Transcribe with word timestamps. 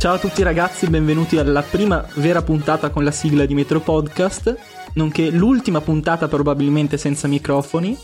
Ciao 0.00 0.14
a 0.14 0.18
tutti 0.18 0.42
ragazzi, 0.42 0.88
benvenuti 0.88 1.36
alla 1.36 1.60
prima 1.60 2.02
vera 2.14 2.40
puntata 2.40 2.88
con 2.88 3.04
la 3.04 3.10
sigla 3.10 3.44
di 3.44 3.52
Metro 3.52 3.80
Podcast, 3.80 4.56
nonché 4.94 5.28
l'ultima 5.28 5.82
puntata 5.82 6.26
probabilmente 6.26 6.96
senza 6.96 7.28
microfoni, 7.28 7.94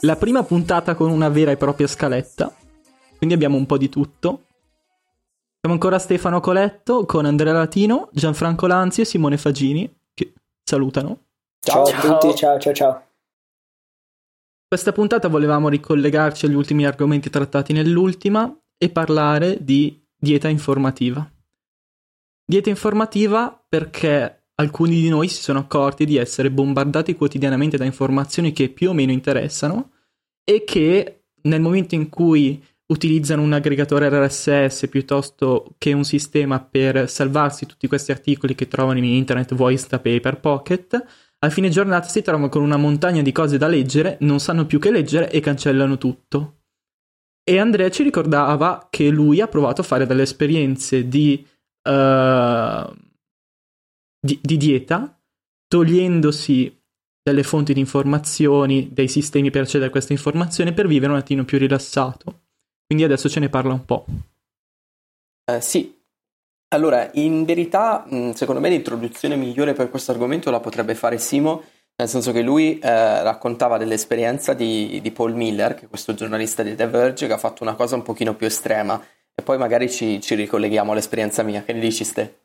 la 0.00 0.16
prima 0.16 0.42
puntata 0.42 0.96
con 0.96 1.12
una 1.12 1.28
vera 1.28 1.52
e 1.52 1.56
propria 1.56 1.86
scaletta, 1.86 2.52
quindi 3.18 3.36
abbiamo 3.36 3.56
un 3.56 3.66
po' 3.66 3.78
di 3.78 3.88
tutto. 3.88 4.46
Siamo 5.60 5.76
ancora 5.76 6.00
Stefano 6.00 6.40
Coletto 6.40 7.06
con 7.06 7.24
Andrea 7.24 7.52
Latino, 7.52 8.08
Gianfranco 8.10 8.66
Lanzi 8.66 9.02
e 9.02 9.04
Simone 9.04 9.36
Fagini, 9.36 9.88
che 10.12 10.32
salutano. 10.64 11.26
Ciao, 11.60 11.86
ciao 11.86 12.16
a 12.16 12.18
tutti, 12.18 12.34
ciao 12.34 12.58
ciao 12.58 12.72
ciao. 12.72 13.06
Questa 14.66 14.90
puntata 14.90 15.28
volevamo 15.28 15.68
ricollegarci 15.68 16.46
agli 16.46 16.54
ultimi 16.54 16.84
argomenti 16.84 17.30
trattati 17.30 17.72
nell'ultima 17.72 18.52
e 18.76 18.90
parlare 18.90 19.58
di 19.60 20.01
dieta 20.22 20.48
informativa. 20.48 21.28
Dieta 22.44 22.68
informativa 22.68 23.60
perché 23.68 24.44
alcuni 24.54 25.00
di 25.00 25.08
noi 25.08 25.26
si 25.26 25.42
sono 25.42 25.58
accorti 25.58 26.04
di 26.04 26.16
essere 26.16 26.52
bombardati 26.52 27.16
quotidianamente 27.16 27.76
da 27.76 27.84
informazioni 27.84 28.52
che 28.52 28.68
più 28.68 28.90
o 28.90 28.92
meno 28.92 29.10
interessano 29.10 29.90
e 30.44 30.62
che 30.62 31.24
nel 31.42 31.60
momento 31.60 31.96
in 31.96 32.08
cui 32.08 32.64
utilizzano 32.86 33.42
un 33.42 33.52
aggregatore 33.52 34.08
RSS 34.08 34.86
piuttosto 34.88 35.74
che 35.76 35.92
un 35.92 36.04
sistema 36.04 36.60
per 36.60 37.10
salvarsi 37.10 37.66
tutti 37.66 37.88
questi 37.88 38.12
articoli 38.12 38.54
che 38.54 38.68
trovano 38.68 38.98
in 38.98 39.04
internet, 39.04 39.54
voice 39.56 39.88
da 39.88 39.98
paper, 39.98 40.38
pocket, 40.38 41.04
a 41.40 41.50
fine 41.50 41.68
giornata 41.68 42.06
si 42.06 42.22
trovano 42.22 42.48
con 42.48 42.62
una 42.62 42.76
montagna 42.76 43.22
di 43.22 43.32
cose 43.32 43.58
da 43.58 43.66
leggere, 43.66 44.18
non 44.20 44.38
sanno 44.38 44.66
più 44.66 44.78
che 44.78 44.92
leggere 44.92 45.32
e 45.32 45.40
cancellano 45.40 45.98
tutto. 45.98 46.58
E 47.44 47.58
Andrea 47.58 47.90
ci 47.90 48.02
ricordava 48.02 48.86
che 48.90 49.08
lui 49.08 49.40
ha 49.40 49.48
provato 49.48 49.80
a 49.80 49.84
fare 49.84 50.06
delle 50.06 50.22
esperienze 50.22 51.08
di, 51.08 51.44
uh, 51.88 52.94
di, 54.20 54.38
di 54.40 54.56
dieta, 54.56 55.20
togliendosi 55.66 56.80
delle 57.22 57.42
fonti 57.42 57.72
di 57.72 57.80
informazioni, 57.80 58.92
dei 58.92 59.08
sistemi 59.08 59.50
per 59.50 59.62
accedere 59.62 59.88
a 59.88 59.92
queste 59.92 60.12
informazioni 60.12 60.72
per 60.72 60.86
vivere 60.86 61.12
un 61.12 61.18
attimo 61.18 61.44
più 61.44 61.58
rilassato. 61.58 62.42
Quindi 62.86 63.04
adesso 63.04 63.28
ce 63.28 63.40
ne 63.40 63.48
parla 63.48 63.72
un 63.72 63.84
po'. 63.84 64.04
Uh, 65.50 65.60
sì, 65.60 66.02
allora, 66.72 67.10
in 67.14 67.44
verità, 67.44 68.06
secondo 68.34 68.60
me 68.60 68.70
l'introduzione 68.70 69.36
migliore 69.36 69.74
per 69.74 69.90
questo 69.90 70.10
argomento 70.10 70.50
la 70.50 70.60
potrebbe 70.60 70.94
fare 70.94 71.18
Simo, 71.18 71.64
nel 72.02 72.10
senso 72.10 72.32
che 72.32 72.42
lui 72.42 72.78
eh, 72.78 73.22
raccontava 73.22 73.78
dell'esperienza 73.78 74.54
di, 74.54 74.98
di, 75.00 75.10
Paul 75.12 75.34
Miller, 75.34 75.74
che 75.74 75.84
è 75.84 75.88
questo 75.88 76.14
giornalista 76.14 76.62
di 76.62 76.74
The 76.74 76.88
Verge, 76.88 77.26
che 77.26 77.32
ha 77.32 77.38
fatto 77.38 77.62
una 77.62 77.74
cosa 77.74 77.94
un 77.94 78.02
pochino 78.02 78.34
più 78.34 78.46
estrema, 78.46 79.00
e 79.34 79.42
poi 79.42 79.56
magari 79.56 79.88
ci, 79.88 80.20
ci 80.20 80.34
ricolleghiamo 80.34 80.92
all'esperienza 80.92 81.42
mia. 81.42 81.62
Che 81.62 81.72
ne 81.72 81.80
dici, 81.80 82.04
Ste? 82.04 82.40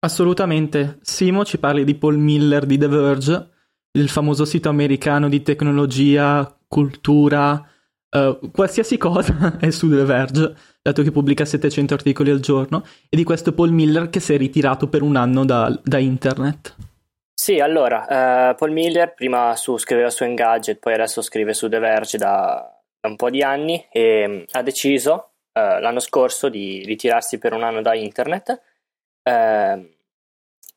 Assolutamente. 0.00 0.98
Simo 1.02 1.44
ci 1.44 1.58
parli 1.58 1.84
di 1.84 1.94
Paul 1.94 2.16
Miller 2.16 2.64
di 2.64 2.78
The 2.78 2.88
Verge, 2.88 3.50
il 3.92 4.08
famoso 4.08 4.44
sito 4.44 4.68
americano 4.68 5.28
di 5.28 5.42
tecnologia, 5.42 6.58
cultura, 6.66 7.70
Uh, 8.08 8.50
qualsiasi 8.50 8.96
cosa 8.96 9.58
è 9.58 9.68
su 9.70 9.90
The 9.90 10.04
Verge, 10.04 10.56
dato 10.80 11.02
che 11.02 11.10
pubblica 11.10 11.44
700 11.44 11.92
articoli 11.92 12.30
al 12.30 12.40
giorno, 12.40 12.82
e 13.10 13.16
di 13.16 13.24
questo 13.24 13.52
Paul 13.52 13.72
Miller 13.72 14.08
che 14.08 14.20
si 14.20 14.32
è 14.32 14.38
ritirato 14.38 14.88
per 14.88 15.02
un 15.02 15.16
anno 15.16 15.44
da, 15.44 15.78
da 15.84 15.98
internet. 15.98 16.76
Sì, 17.38 17.60
allora, 17.60 18.50
uh, 18.50 18.54
Paul 18.54 18.72
Miller 18.72 19.12
prima 19.12 19.54
su, 19.56 19.76
scriveva 19.76 20.08
su 20.08 20.24
Engadget, 20.24 20.78
poi 20.78 20.94
adesso 20.94 21.20
scrive 21.20 21.52
su 21.52 21.68
The 21.68 21.78
Verge 21.78 22.16
da, 22.16 22.82
da 22.98 23.08
un 23.08 23.16
po' 23.16 23.28
di 23.28 23.42
anni 23.42 23.86
e 23.92 24.24
um, 24.24 24.44
ha 24.52 24.62
deciso 24.62 25.32
uh, 25.52 25.78
l'anno 25.80 26.00
scorso 26.00 26.48
di 26.48 26.82
ritirarsi 26.84 27.38
per 27.38 27.52
un 27.52 27.62
anno 27.62 27.82
da 27.82 27.94
internet 27.94 28.62
ehm, 29.22 29.94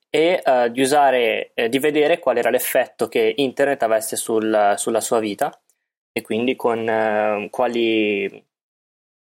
e 0.10 0.44
di 0.72 0.82
usare, 0.82 1.54
di 1.70 1.80
vedere 1.80 2.20
qual 2.20 2.38
era 2.38 2.50
l'effetto 2.50 3.08
che 3.08 3.34
internet 3.38 3.84
avesse 3.84 4.16
sul, 4.16 4.74
sulla 4.76 5.02
sua 5.02 5.20
vita 5.20 5.58
e 6.12 6.22
quindi 6.22 6.56
con 6.56 6.88
eh, 6.88 7.48
quali, 7.50 8.46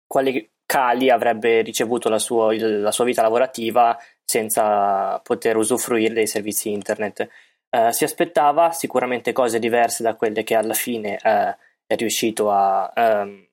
quali, 0.07 0.51
cali 0.67 1.11
avrebbe 1.11 1.63
ricevuto 1.63 2.09
la 2.09 2.19
sua, 2.19 2.55
la 2.57 2.91
sua, 2.91 3.05
vita 3.05 3.23
lavorativa 3.23 3.97
senza 4.31 5.19
poter 5.25 5.57
usufruire 5.57 6.15
dei 6.15 6.29
servizi 6.29 6.71
internet. 6.71 7.29
Eh, 7.69 7.93
si 7.93 8.05
aspettava 8.05 8.71
sicuramente 8.71 9.33
cose 9.33 9.59
diverse 9.59 10.05
da 10.05 10.15
quelle 10.15 10.45
che 10.45 10.55
alla 10.55 10.75
fine 10.75 11.19
eh, 11.21 11.57
è 11.85 11.97
riuscito 11.97 12.51
a, 12.53 12.93
ehm, 12.95 13.49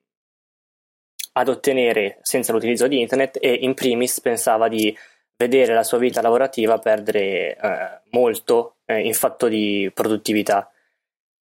ad 1.33 1.47
ottenere 1.47 2.19
senza 2.21 2.51
l'utilizzo 2.51 2.87
di 2.87 2.99
internet 2.99 3.39
e 3.41 3.53
in 3.53 3.73
primis 3.73 4.21
pensava 4.21 4.67
di 4.67 4.95
vedere 5.35 5.73
la 5.73 5.83
sua 5.83 5.97
vita 5.97 6.21
lavorativa 6.21 6.77
perdere 6.77 7.55
eh, 7.55 7.99
molto 8.11 8.77
eh, 8.85 9.01
in 9.01 9.15
fatto 9.15 9.47
di 9.47 9.89
produttività. 9.91 10.71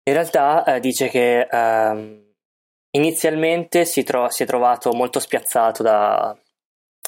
In 0.03 0.13
realtà 0.13 0.65
eh, 0.65 0.81
dice 0.81 1.09
che 1.09 1.47
ehm, 1.49 2.35
inizialmente 2.97 3.85
si, 3.85 4.03
tro- 4.03 4.31
si, 4.31 4.43
è 4.43 4.47
trovato 4.47 4.93
molto 4.93 5.21
spiazzato 5.21 5.85
da, 5.85 6.37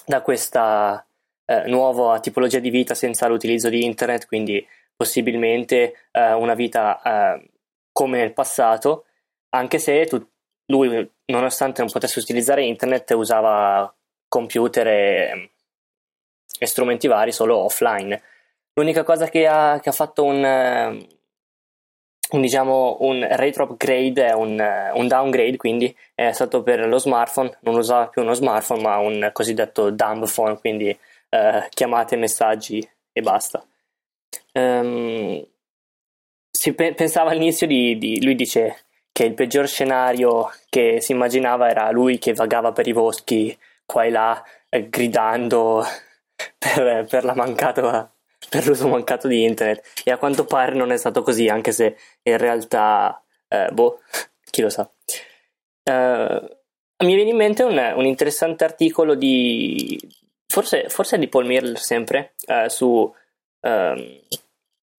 da 0.07 0.21
questa 0.23 1.05
eh, 1.53 1.69
nuova 1.69 2.21
tipologia 2.21 2.59
di 2.59 2.71
vita 2.71 2.95
senza 2.95 3.27
l'utilizzo 3.29 3.69
di 3.69 3.85
internet, 3.85 4.27
quindi 4.27 4.67
possibilmente 4.97 6.09
eh, 6.11 6.33
una 6.33 6.55
vita 6.55 7.01
eh, 7.03 7.51
come 7.93 8.19
nel 8.19 8.33
passato, 8.33 9.05
anche 9.51 9.79
se 9.79 10.07
tu- 10.07 10.27
lui, 10.67 11.11
nonostante 11.27 11.83
non 11.83 11.91
potesse 11.91 12.19
utilizzare 12.19 12.65
internet, 12.65 13.11
usava 13.11 13.93
computer 14.29 14.87
e, 14.87 15.51
e 16.59 16.67
strumenti 16.67 17.07
vari 17.07 17.33
solo 17.33 17.57
offline. 17.59 18.21
L'unica 18.75 19.03
cosa 19.05 19.29
che 19.29 19.47
ha, 19.47 19.79
che 19.81 19.91
ha 19.91 19.93
fatto 19.93 20.25
un 20.25 21.07
un, 22.33 22.41
diciamo, 22.41 22.99
un 23.01 23.27
retro 23.33 23.65
upgrade 23.65 24.27
è 24.27 24.33
un, 24.33 24.63
un, 24.95 25.09
downgrade, 25.09 25.57
quindi 25.57 25.95
è 26.15 26.33
stato 26.33 26.63
per 26.63 26.87
lo 26.87 26.99
smartphone, 26.99 27.59
non 27.61 27.77
usava 27.77 28.09
più 28.09 28.23
uno 28.23 28.33
smartphone 28.35 28.83
ma 28.83 28.99
un 28.99 29.31
cosiddetto 29.33 29.91
dumb 29.91 30.27
phone, 30.27 30.59
quindi 30.59 30.97
eh, 31.33 31.67
chiamate, 31.71 32.17
messaggi 32.17 32.87
e 33.11 33.23
basta. 33.23 33.65
Um, 34.53 35.43
si 36.51 36.75
pe- 36.75 36.93
pensava 36.93 37.31
all'inizio 37.31 37.67
di, 37.67 37.97
di, 37.97 38.23
lui 38.23 38.35
dice 38.35 38.85
che 39.11 39.25
il 39.25 39.35
peggior 39.35 39.67
scenario 39.67 40.51
che 40.69 41.01
si 41.01 41.13
immaginava 41.13 41.71
era 41.71 41.91
lui 41.91 42.19
che 42.19 42.35
vagava 42.35 42.73
per 42.73 42.87
i 42.87 42.93
boschi 42.93 43.59
qua 43.87 44.05
e 44.05 44.11
là 44.11 44.43
eh, 44.69 44.89
gridando 44.91 45.83
per, 46.59 47.07
per 47.07 47.25
la 47.25 47.35
mancata 47.35 48.13
per 48.49 48.67
l'uso 48.67 48.89
mancato 48.89 49.29
di 49.29 49.43
internet 49.43 50.03
e 50.05 50.11
a 50.11 50.19
quanto 50.19 50.45
pare 50.45 50.75
non 50.75 50.93
è 50.93 50.97
stato 50.99 51.23
così 51.23 51.49
anche 51.49 51.73
se 51.73 51.97
in 52.23 52.37
realtà 52.37 53.23
eh, 53.49 53.71
boh 53.73 54.01
chi 54.51 54.61
lo 54.63 54.69
sa 54.69 54.83
uh, 54.83 56.57
mi 57.05 57.15
viene 57.15 57.31
in 57.31 57.37
mente 57.37 57.63
un, 57.63 57.79
un 57.97 58.05
interessante 58.05 58.65
articolo 58.65 59.15
di 59.15 59.99
forse, 60.53 60.91
forse 60.91 61.19
di 61.19 61.29
Paul 61.29 61.47
Miller 61.47 61.79
sempre 61.79 62.35
uh, 62.47 62.69
su 62.69 62.87
uh, 62.87 64.21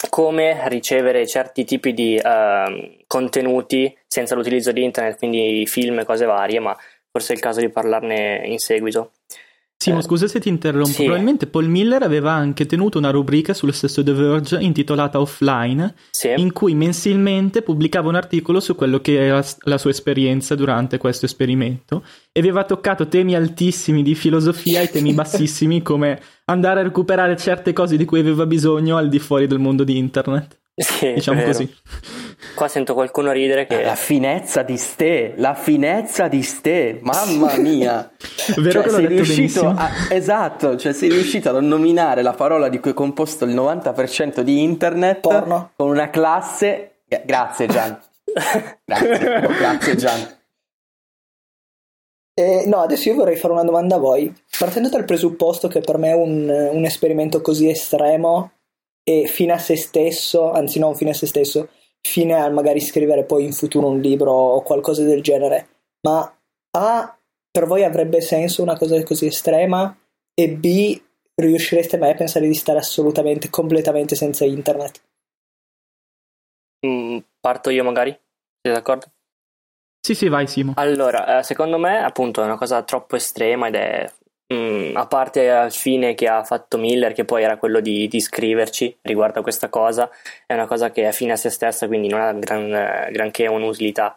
come 0.09 0.67
ricevere 0.67 1.27
certi 1.27 1.63
tipi 1.63 1.93
di 1.93 2.19
ehm, 2.21 3.03
contenuti 3.07 3.97
senza 4.05 4.35
l'utilizzo 4.35 4.73
di 4.73 4.83
internet 4.83 5.17
quindi 5.17 5.65
film 5.65 5.99
e 5.99 6.03
cose 6.03 6.25
varie 6.25 6.59
ma 6.59 6.77
forse 7.09 7.31
è 7.31 7.35
il 7.37 7.41
caso 7.41 7.61
di 7.61 7.69
parlarne 7.69 8.41
in 8.43 8.59
seguito 8.59 9.13
Simo, 9.83 9.99
eh, 9.99 10.01
scusa 10.01 10.27
se 10.27 10.39
ti 10.39 10.47
interrompo. 10.47 10.91
Sì. 10.91 11.03
Probabilmente 11.03 11.47
Paul 11.47 11.67
Miller 11.67 12.03
aveva 12.03 12.31
anche 12.31 12.65
tenuto 12.65 12.97
una 12.97 13.09
rubrica 13.09 13.53
sullo 13.53 13.73
stesso 13.73 14.01
The 14.01 14.13
Verge 14.13 14.57
intitolata 14.61 15.19
Offline, 15.19 15.93
sì. 16.09 16.33
in 16.37 16.53
cui 16.53 16.73
mensilmente 16.73 17.61
pubblicava 17.61 18.07
un 18.07 18.15
articolo 18.15 18.61
su 18.61 18.75
quello 18.75 18.99
che 18.99 19.21
era 19.21 19.43
la 19.63 19.77
sua 19.77 19.89
esperienza 19.89 20.55
durante 20.55 20.97
questo 20.97 21.25
esperimento 21.25 22.03
e 22.31 22.39
aveva 22.39 22.63
toccato 22.63 23.07
temi 23.07 23.35
altissimi 23.35 24.03
di 24.03 24.15
filosofia 24.15 24.79
e 24.79 24.89
temi 24.89 25.11
bassissimi 25.13 25.81
come 25.81 26.21
andare 26.45 26.79
a 26.79 26.83
recuperare 26.83 27.35
certe 27.35 27.73
cose 27.73 27.97
di 27.97 28.05
cui 28.05 28.19
aveva 28.19 28.45
bisogno 28.45 28.95
al 28.95 29.09
di 29.09 29.19
fuori 29.19 29.47
del 29.47 29.59
mondo 29.59 29.83
di 29.83 29.97
internet. 29.97 30.61
Sì, 30.75 31.13
diciamo 31.13 31.43
così. 31.43 31.71
Qua 32.55 32.67
sento 32.67 32.95
qualcuno 32.95 33.31
ridere 33.31 33.67
che... 33.67 33.83
La 33.83 33.95
finezza 33.95 34.63
di 34.63 34.77
ste, 34.77 35.33
la 35.37 35.53
finezza 35.53 36.27
di 36.27 36.41
ste, 36.41 36.99
mamma 37.01 37.57
mia! 37.57 38.11
Vero 38.57 38.71
cioè, 38.71 38.83
che 38.83 38.89
sei 38.89 39.05
riuscito 39.05 39.67
a... 39.67 39.89
Esatto, 40.09 40.75
cioè 40.75 40.93
sei 40.93 41.09
riuscito 41.09 41.55
a 41.55 41.61
nominare 41.61 42.23
la 42.23 42.33
parola 42.33 42.69
di 42.69 42.79
cui 42.79 42.91
è 42.91 42.93
composto 42.95 43.45
il 43.45 43.53
90% 43.53 44.41
di 44.41 44.63
internet 44.63 45.19
Porno. 45.19 45.71
con 45.75 45.89
una 45.89 46.09
classe... 46.09 47.01
Grazie 47.23 47.67
Gian. 47.67 47.99
grazie, 48.83 49.19
grazie 49.59 49.95
Gian. 49.95 50.37
Eh, 52.33 52.63
no, 52.65 52.77
adesso 52.77 53.09
io 53.09 53.15
vorrei 53.15 53.35
fare 53.35 53.53
una 53.53 53.63
domanda 53.63 53.97
a 53.97 53.99
voi. 53.99 54.33
Partendo 54.57 54.89
dal 54.89 55.05
presupposto 55.05 55.67
che 55.67 55.81
per 55.81 55.99
me 55.99 56.13
un, 56.13 56.49
un 56.49 56.83
esperimento 56.83 57.41
così 57.41 57.69
estremo 57.69 58.49
e 59.03 59.27
fine 59.27 59.53
a 59.53 59.57
se 59.57 59.75
stesso, 59.75 60.51
anzi 60.51 60.79
non 60.79 60.95
fine 60.95 61.11
a 61.11 61.13
se 61.13 61.27
stesso, 61.27 61.69
fine 62.01 62.33
a 62.33 62.49
magari 62.49 62.79
scrivere 62.79 63.23
poi 63.23 63.45
in 63.45 63.53
futuro 63.53 63.87
un 63.87 63.99
libro 63.99 64.31
o 64.31 64.61
qualcosa 64.61 65.03
del 65.03 65.21
genere, 65.21 65.67
ma 66.01 66.21
ha, 66.71 67.17
per 67.51 67.65
voi 67.65 67.83
avrebbe 67.83 68.21
senso 68.21 68.61
una 68.61 68.77
cosa 68.77 69.01
così 69.03 69.27
estrema 69.27 69.95
E 70.33 70.49
B, 70.49 71.01
riuscireste 71.35 71.97
mai 71.97 72.11
a 72.11 72.15
pensare 72.15 72.47
di 72.47 72.53
stare 72.53 72.79
assolutamente, 72.79 73.49
completamente 73.49 74.15
senza 74.15 74.45
internet? 74.45 75.01
Mm, 76.85 77.19
parto 77.39 77.69
io 77.69 77.83
magari? 77.83 78.11
Siete 78.61 78.77
d'accordo? 78.77 79.05
Sì, 80.05 80.15
sì, 80.15 80.27
vai 80.27 80.47
Simo. 80.47 80.73
Allora, 80.75 81.39
eh, 81.39 81.43
secondo 81.43 81.77
me 81.77 82.03
appunto 82.03 82.41
è 82.41 82.45
una 82.45 82.57
cosa 82.57 82.83
troppo 82.83 83.15
estrema 83.15 83.67
ed 83.67 83.75
è 83.75 84.11
Mm, 84.53 84.95
a 84.95 85.07
parte 85.07 85.49
al 85.49 85.71
fine 85.71 86.13
che 86.13 86.27
ha 86.27 86.43
fatto 86.43 86.77
Miller, 86.77 87.13
che 87.13 87.25
poi 87.25 87.43
era 87.43 87.57
quello 87.57 87.79
di, 87.79 88.07
di, 88.07 88.19
scriverci 88.19 88.99
riguardo 89.01 89.39
a 89.39 89.41
questa 89.41 89.69
cosa, 89.69 90.09
è 90.45 90.53
una 90.53 90.67
cosa 90.67 90.91
che 90.91 91.07
è 91.07 91.11
fine 91.11 91.31
a 91.31 91.35
se 91.37 91.49
stessa, 91.49 91.87
quindi 91.87 92.07
non 92.07 92.21
ha 92.21 92.33
gran, 92.33 92.69
granché 93.11 93.47
un'utilità. 93.47 94.15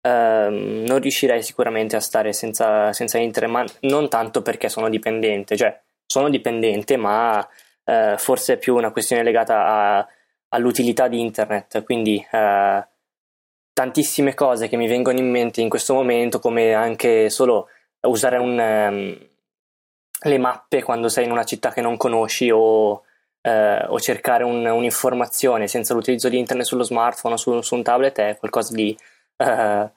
Uh, 0.00 0.50
non 0.50 1.00
riuscirei 1.00 1.42
sicuramente 1.42 1.96
a 1.96 2.00
stare 2.00 2.32
senza, 2.32 2.92
senza 2.92 3.18
internet, 3.18 3.50
ma 3.50 3.64
non 3.80 4.08
tanto 4.08 4.42
perché 4.42 4.68
sono 4.68 4.88
dipendente, 4.88 5.56
cioè 5.56 5.80
sono 6.06 6.28
dipendente, 6.28 6.96
ma 6.96 7.38
uh, 7.84 8.16
forse 8.16 8.54
è 8.54 8.58
più 8.58 8.76
una 8.76 8.90
questione 8.92 9.22
legata 9.22 9.66
a, 9.66 10.08
all'utilità 10.50 11.08
di 11.08 11.20
internet, 11.20 11.82
quindi 11.84 12.24
uh, 12.30 12.84
tantissime 13.72 14.34
cose 14.34 14.68
che 14.68 14.76
mi 14.76 14.88
vengono 14.88 15.18
in 15.18 15.30
mente 15.30 15.60
in 15.60 15.68
questo 15.68 15.94
momento, 15.94 16.38
come 16.40 16.74
anche 16.74 17.30
solo 17.30 17.68
usare 18.00 18.36
un, 18.38 18.58
um, 18.58 19.28
le 20.20 20.38
mappe 20.38 20.82
quando 20.82 21.08
sei 21.08 21.24
in 21.24 21.30
una 21.30 21.44
città 21.44 21.72
che 21.72 21.80
non 21.80 21.96
conosci 21.96 22.50
o, 22.50 23.02
eh, 23.42 23.84
o 23.86 24.00
cercare 24.00 24.44
un, 24.44 24.66
un'informazione 24.66 25.68
senza 25.68 25.94
l'utilizzo 25.94 26.28
di 26.28 26.38
internet 26.38 26.66
sullo 26.66 26.82
smartphone 26.82 27.34
o 27.34 27.36
su, 27.36 27.60
su 27.60 27.74
un 27.74 27.82
tablet 27.82 28.18
è 28.18 28.36
qualcosa 28.36 28.74
di 28.74 28.96
eh, 29.36 29.90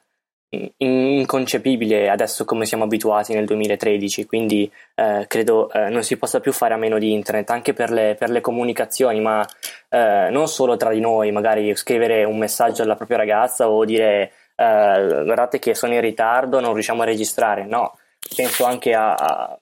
inconcepibile 0.78 2.10
adesso 2.10 2.44
come 2.44 2.66
siamo 2.66 2.84
abituati 2.84 3.34
nel 3.34 3.46
2013 3.46 4.26
quindi 4.26 4.70
eh, 4.96 5.24
credo 5.28 5.72
eh, 5.72 5.88
non 5.88 6.04
si 6.04 6.18
possa 6.18 6.42
più 6.42 6.52
fare 6.52 6.74
a 6.74 6.78
meno 6.78 7.00
di 7.00 7.14
internet 7.14 7.50
anche 7.52 7.72
per 7.74 7.90
le, 7.90 8.16
per 8.20 8.30
le 8.30 8.42
comunicazioni 8.42 9.22
ma 9.22 9.48
eh, 9.88 10.28
non 10.30 10.50
solo 10.50 10.76
tra 10.76 10.92
di 10.92 11.00
noi 11.00 11.32
magari 11.32 11.74
scrivere 11.78 12.26
un 12.26 12.38
messaggio 12.38 12.84
alla 12.84 12.96
propria 12.96 13.18
ragazza 13.18 13.70
o 13.70 13.86
dire 13.86 14.34
eh, 14.56 15.22
guardate 15.24 15.58
che 15.58 15.74
sono 15.74 15.94
in 15.94 16.02
ritardo 16.02 16.60
non 16.60 16.74
riusciamo 16.74 17.02
a 17.02 17.06
registrare 17.06 17.66
no 17.66 17.96
penso 18.36 18.66
anche 18.66 18.94
a, 18.94 19.14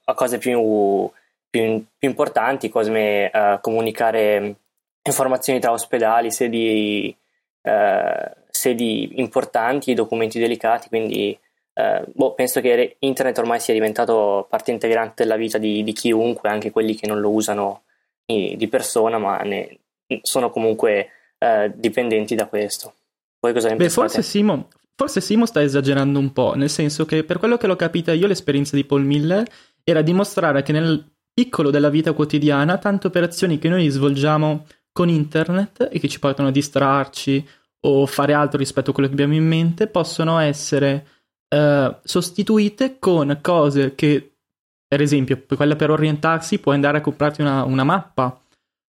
a, 0.03 0.13
cose 0.13 0.37
più, 0.37 1.09
più, 1.49 1.85
più, 1.97 2.09
importanti, 2.09 2.69
come 2.69 3.31
uh, 3.33 3.59
comunicare 3.61 4.55
informazioni 5.01 5.59
tra 5.59 5.71
ospedali, 5.71 6.31
sedi, 6.31 7.15
uh, 7.61 8.31
sedi 8.49 9.19
importanti, 9.19 9.93
documenti 9.93 10.39
delicati, 10.39 10.89
quindi 10.89 11.37
uh, 11.73 12.03
boh, 12.11 12.33
penso 12.33 12.61
che 12.61 12.97
internet 12.99 13.37
ormai 13.37 13.59
sia 13.59 13.73
diventato 13.73 14.45
parte 14.49 14.71
integrante 14.71 15.23
della 15.23 15.37
vita 15.37 15.57
di, 15.57 15.83
di 15.83 15.93
chiunque, 15.93 16.49
anche 16.49 16.71
quelli 16.71 16.95
che 16.95 17.07
non 17.07 17.19
lo 17.19 17.29
usano 17.29 17.83
di, 18.29 18.67
persona, 18.69 19.17
ma 19.17 19.37
ne, 19.39 19.79
sono 20.21 20.51
comunque 20.51 21.09
dipendenti 21.73 22.35
da 22.35 22.45
questo. 22.45 22.93
Voi 23.39 23.53
cosa 23.53 23.69
ne 23.69 23.75
Beh, 23.75 23.89
forse 23.89 24.21
Simo, 24.21 24.67
Forse 24.99 25.21
Simo 25.21 25.45
sta 25.45 25.61
esagerando 25.61 26.19
un 26.19 26.33
po', 26.33 26.55
nel 26.55 26.69
senso 26.69 27.05
che 27.05 27.23
per 27.23 27.37
quello 27.39 27.55
che 27.55 27.67
l'ho 27.67 27.77
capita 27.77 28.11
io 28.11 28.27
l'esperienza 28.27 28.75
di 28.75 28.83
Paul 28.83 29.05
Miller 29.05 29.49
era 29.81 30.01
dimostrare 30.01 30.61
che 30.61 30.73
nel 30.73 31.09
piccolo 31.33 31.69
della 31.69 31.87
vita 31.87 32.11
quotidiana 32.11 32.77
tante 32.77 33.07
operazioni 33.07 33.59
che 33.59 33.69
noi 33.69 33.87
svolgiamo 33.87 34.65
con 34.91 35.07
internet 35.07 35.87
e 35.89 35.99
che 35.99 36.09
ci 36.09 36.19
portano 36.19 36.49
a 36.49 36.51
distrarci 36.51 37.47
o 37.87 38.05
fare 38.07 38.33
altro 38.33 38.57
rispetto 38.57 38.89
a 38.89 38.93
quello 38.93 39.07
che 39.07 39.13
abbiamo 39.13 39.35
in 39.35 39.47
mente 39.47 39.87
possono 39.87 40.37
essere 40.37 41.07
eh, 41.47 41.95
sostituite 42.03 42.99
con 42.99 43.39
cose 43.41 43.95
che, 43.95 44.33
per 44.85 44.99
esempio, 44.99 45.41
quella 45.55 45.77
per 45.77 45.91
orientarsi 45.91 46.59
puoi 46.59 46.75
andare 46.75 46.97
a 46.97 47.01
comprarti 47.01 47.39
una, 47.39 47.63
una 47.63 47.85
mappa. 47.85 48.37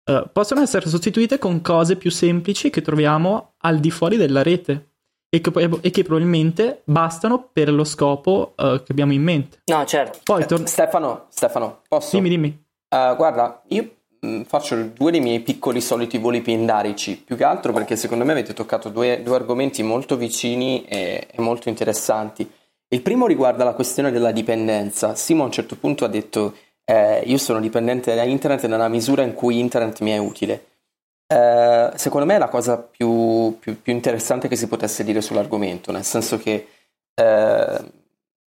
Eh, 0.06 0.30
possono 0.32 0.62
essere 0.62 0.88
sostituite 0.88 1.38
con 1.38 1.60
cose 1.60 1.98
più 1.98 2.12
semplici 2.12 2.70
che 2.70 2.82
troviamo 2.82 3.56
al 3.58 3.80
di 3.80 3.92
fuori 3.92 4.16
della 4.16 4.42
rete 4.42 4.92
e 5.30 5.42
che, 5.42 5.52
e 5.82 5.90
che, 5.90 6.04
probabilmente 6.04 6.82
bastano 6.86 7.50
per 7.52 7.72
lo 7.72 7.84
scopo 7.84 8.54
uh, 8.56 8.78
che 8.78 8.92
abbiamo 8.92 9.14
in 9.14 9.22
mente. 9.22 9.60
No, 9.66 9.84
certo. 9.86 10.20
Poi 10.24 10.46
tor- 10.46 10.68
Stefano, 10.68 11.26
Stefano, 11.30 11.82
posso? 11.88 12.16
Dimmi, 12.16 12.30
dimmi. 12.30 12.66
Uh, 12.90 13.16
guarda, 13.16 13.62
io 13.68 13.90
mh, 14.20 14.28
mm, 14.28 14.42
faccio 14.44 14.82
due 14.94 15.12
dei 15.12 15.20
miei 15.20 15.42
piccoli 15.42 15.82
soliti 15.82 16.18
voli 16.18 16.42
pindarici, 16.42 17.18
più 17.18 17.36
che 17.36 17.44
altro 17.44 17.74
perché 17.74 17.96
secondo 17.96 18.24
me 18.24 18.32
avete 18.32 18.54
toccato 18.54 18.90
due, 18.90 19.22
due 19.22 19.36
argomenti 19.36 19.84
molto 19.84 20.16
vicini 20.16 20.86
e, 20.86 21.28
e, 21.30 21.42
molto 21.42 21.68
interessanti. 21.68 22.50
Il 22.90 23.02
primo 23.02 23.28
riguarda 23.28 23.66
la 23.66 23.74
questione 23.74 24.12
della 24.12 24.32
dipendenza. 24.32 25.14
Simo 25.16 25.44
a 25.44 25.48
un 25.48 25.52
certo 25.52 25.76
punto 25.76 26.06
ha 26.06 26.08
detto 26.08 26.56
eh, 26.86 27.22
io 27.26 27.38
sono 27.38 27.60
dipendente 27.60 28.16
da 28.16 28.24
internet 28.24 28.66
nella 28.66 28.88
misura 28.88 29.24
in 29.24 29.34
cui 29.34 29.60
internet 29.60 30.00
mi 30.00 30.12
è 30.12 30.18
utile. 30.18 30.77
Eh, 31.28 31.92
secondo 31.96 32.26
me 32.26 32.36
è 32.36 32.38
la 32.38 32.48
cosa 32.48 32.78
più, 32.78 33.58
più, 33.60 33.82
più, 33.82 33.92
interessante 33.92 34.48
che 34.48 34.56
si 34.56 34.68
potesse 34.68 35.04
dire 35.04 35.20
sull'argomento, 35.20 35.92
nel 35.92 36.06
senso 36.06 36.38
che 36.38 36.68
eh, 37.14 37.92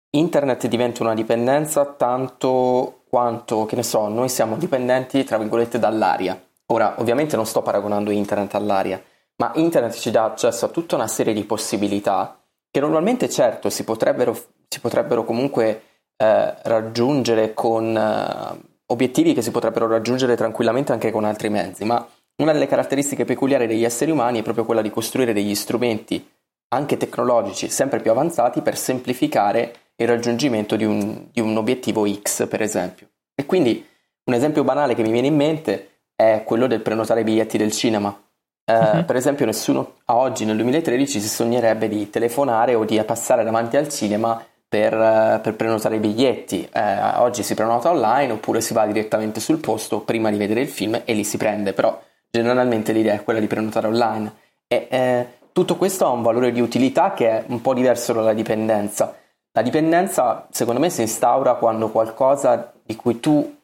internet 0.09 0.67
diventa 0.67 1.03
una 1.03 1.13
dipendenza 1.13 1.85
tanto 1.85 3.03
quanto, 3.07 3.65
che 3.65 3.75
ne 3.75 3.83
so, 3.83 4.07
noi 4.07 4.27
siamo 4.27 4.57
dipendenti, 4.57 5.23
tra 5.23 5.37
virgolette, 5.37 5.77
dall'aria. 5.77 6.41
Ora, 6.67 6.95
ovviamente 6.97 7.35
non 7.35 7.45
sto 7.45 7.61
paragonando 7.61 8.09
internet 8.09 8.55
all'aria, 8.55 9.01
ma 9.35 9.51
internet 9.55 9.93
ci 9.93 10.09
dà 10.09 10.23
accesso 10.23 10.65
a 10.65 10.69
tutta 10.69 10.95
una 10.95 11.07
serie 11.07 11.33
di 11.33 11.43
possibilità 11.43 12.39
che 12.71 12.79
normalmente, 12.79 13.29
certo, 13.29 13.69
si 13.69 13.83
potrebbero, 13.83 14.35
si 14.67 14.79
potrebbero 14.79 15.23
comunque 15.25 15.83
eh, 16.17 16.55
raggiungere 16.63 17.53
con 17.53 17.95
eh, 17.95 18.71
obiettivi 18.87 19.33
che 19.33 19.43
si 19.43 19.51
potrebbero 19.51 19.87
raggiungere 19.87 20.35
tranquillamente 20.35 20.91
anche 20.91 21.11
con 21.11 21.23
altri 21.23 21.49
mezzi, 21.49 21.85
ma 21.85 22.03
una 22.37 22.51
delle 22.51 22.67
caratteristiche 22.67 23.25
peculiari 23.25 23.67
degli 23.67 23.83
esseri 23.83 24.11
umani 24.11 24.39
è 24.39 24.43
proprio 24.43 24.65
quella 24.65 24.81
di 24.81 24.89
costruire 24.89 25.33
degli 25.33 25.53
strumenti, 25.53 26.27
anche 26.69 26.97
tecnologici, 26.97 27.69
sempre 27.69 27.99
più 27.99 28.11
avanzati 28.11 28.61
per 28.61 28.77
semplificare 28.77 29.75
il 29.95 30.07
raggiungimento 30.07 30.75
di 30.75 30.85
un, 30.85 31.27
di 31.31 31.39
un 31.39 31.55
obiettivo 31.55 32.11
X, 32.11 32.47
per 32.47 32.61
esempio. 32.61 33.07
E 33.35 33.45
quindi 33.45 33.85
un 34.25 34.33
esempio 34.33 34.63
banale 34.63 34.95
che 34.95 35.03
mi 35.03 35.11
viene 35.11 35.27
in 35.27 35.35
mente 35.35 35.89
è 36.15 36.43
quello 36.45 36.67
del 36.67 36.81
prenotare 36.81 37.21
i 37.21 37.23
biglietti 37.23 37.57
del 37.57 37.71
cinema. 37.71 38.17
Eh, 38.65 38.73
uh-huh. 38.73 39.05
Per 39.05 39.15
esempio, 39.15 39.45
nessuno 39.45 39.95
a 40.05 40.15
oggi, 40.15 40.45
nel 40.45 40.55
2013, 40.55 41.19
si 41.19 41.27
sognerebbe 41.27 41.87
di 41.87 42.09
telefonare 42.09 42.73
o 42.73 42.85
di 42.85 43.01
passare 43.03 43.43
davanti 43.43 43.77
al 43.77 43.89
cinema 43.89 44.43
per, 44.67 44.93
uh, 44.93 45.41
per 45.41 45.55
prenotare 45.55 45.97
i 45.97 45.99
biglietti. 45.99 46.67
Eh, 46.71 47.01
oggi 47.17 47.43
si 47.43 47.53
prenota 47.53 47.91
online 47.91 48.31
oppure 48.31 48.59
si 48.61 48.73
va 48.73 48.87
direttamente 48.87 49.39
sul 49.39 49.59
posto 49.59 49.99
prima 49.99 50.31
di 50.31 50.37
vedere 50.37 50.61
il 50.61 50.67
film 50.67 50.99
e 51.05 51.13
lì 51.13 51.23
si 51.23 51.37
prende, 51.37 51.73
però 51.73 52.01
generalmente 52.35 52.93
l'idea 52.93 53.13
è 53.13 53.23
quella 53.23 53.39
di 53.39 53.45
prenotare 53.45 53.85
online 53.85 54.33
e 54.67 54.87
eh, 54.89 55.27
tutto 55.51 55.75
questo 55.75 56.07
ha 56.07 56.09
un 56.09 56.23
valore 56.23 56.51
di 56.51 56.61
utilità 56.61 57.13
che 57.13 57.29
è 57.29 57.43
un 57.47 57.61
po' 57.61 57.75
diverso 57.75 58.11
dalla 58.11 58.33
dipendenza. 58.33 59.15
La 59.51 59.61
dipendenza 59.61 60.47
secondo 60.49 60.79
me 60.79 60.89
si 60.89 61.01
instaura 61.01 61.53
quando 61.53 61.89
qualcosa 61.89 62.73
di 62.83 62.95
cui 62.95 63.19
tu 63.19 63.55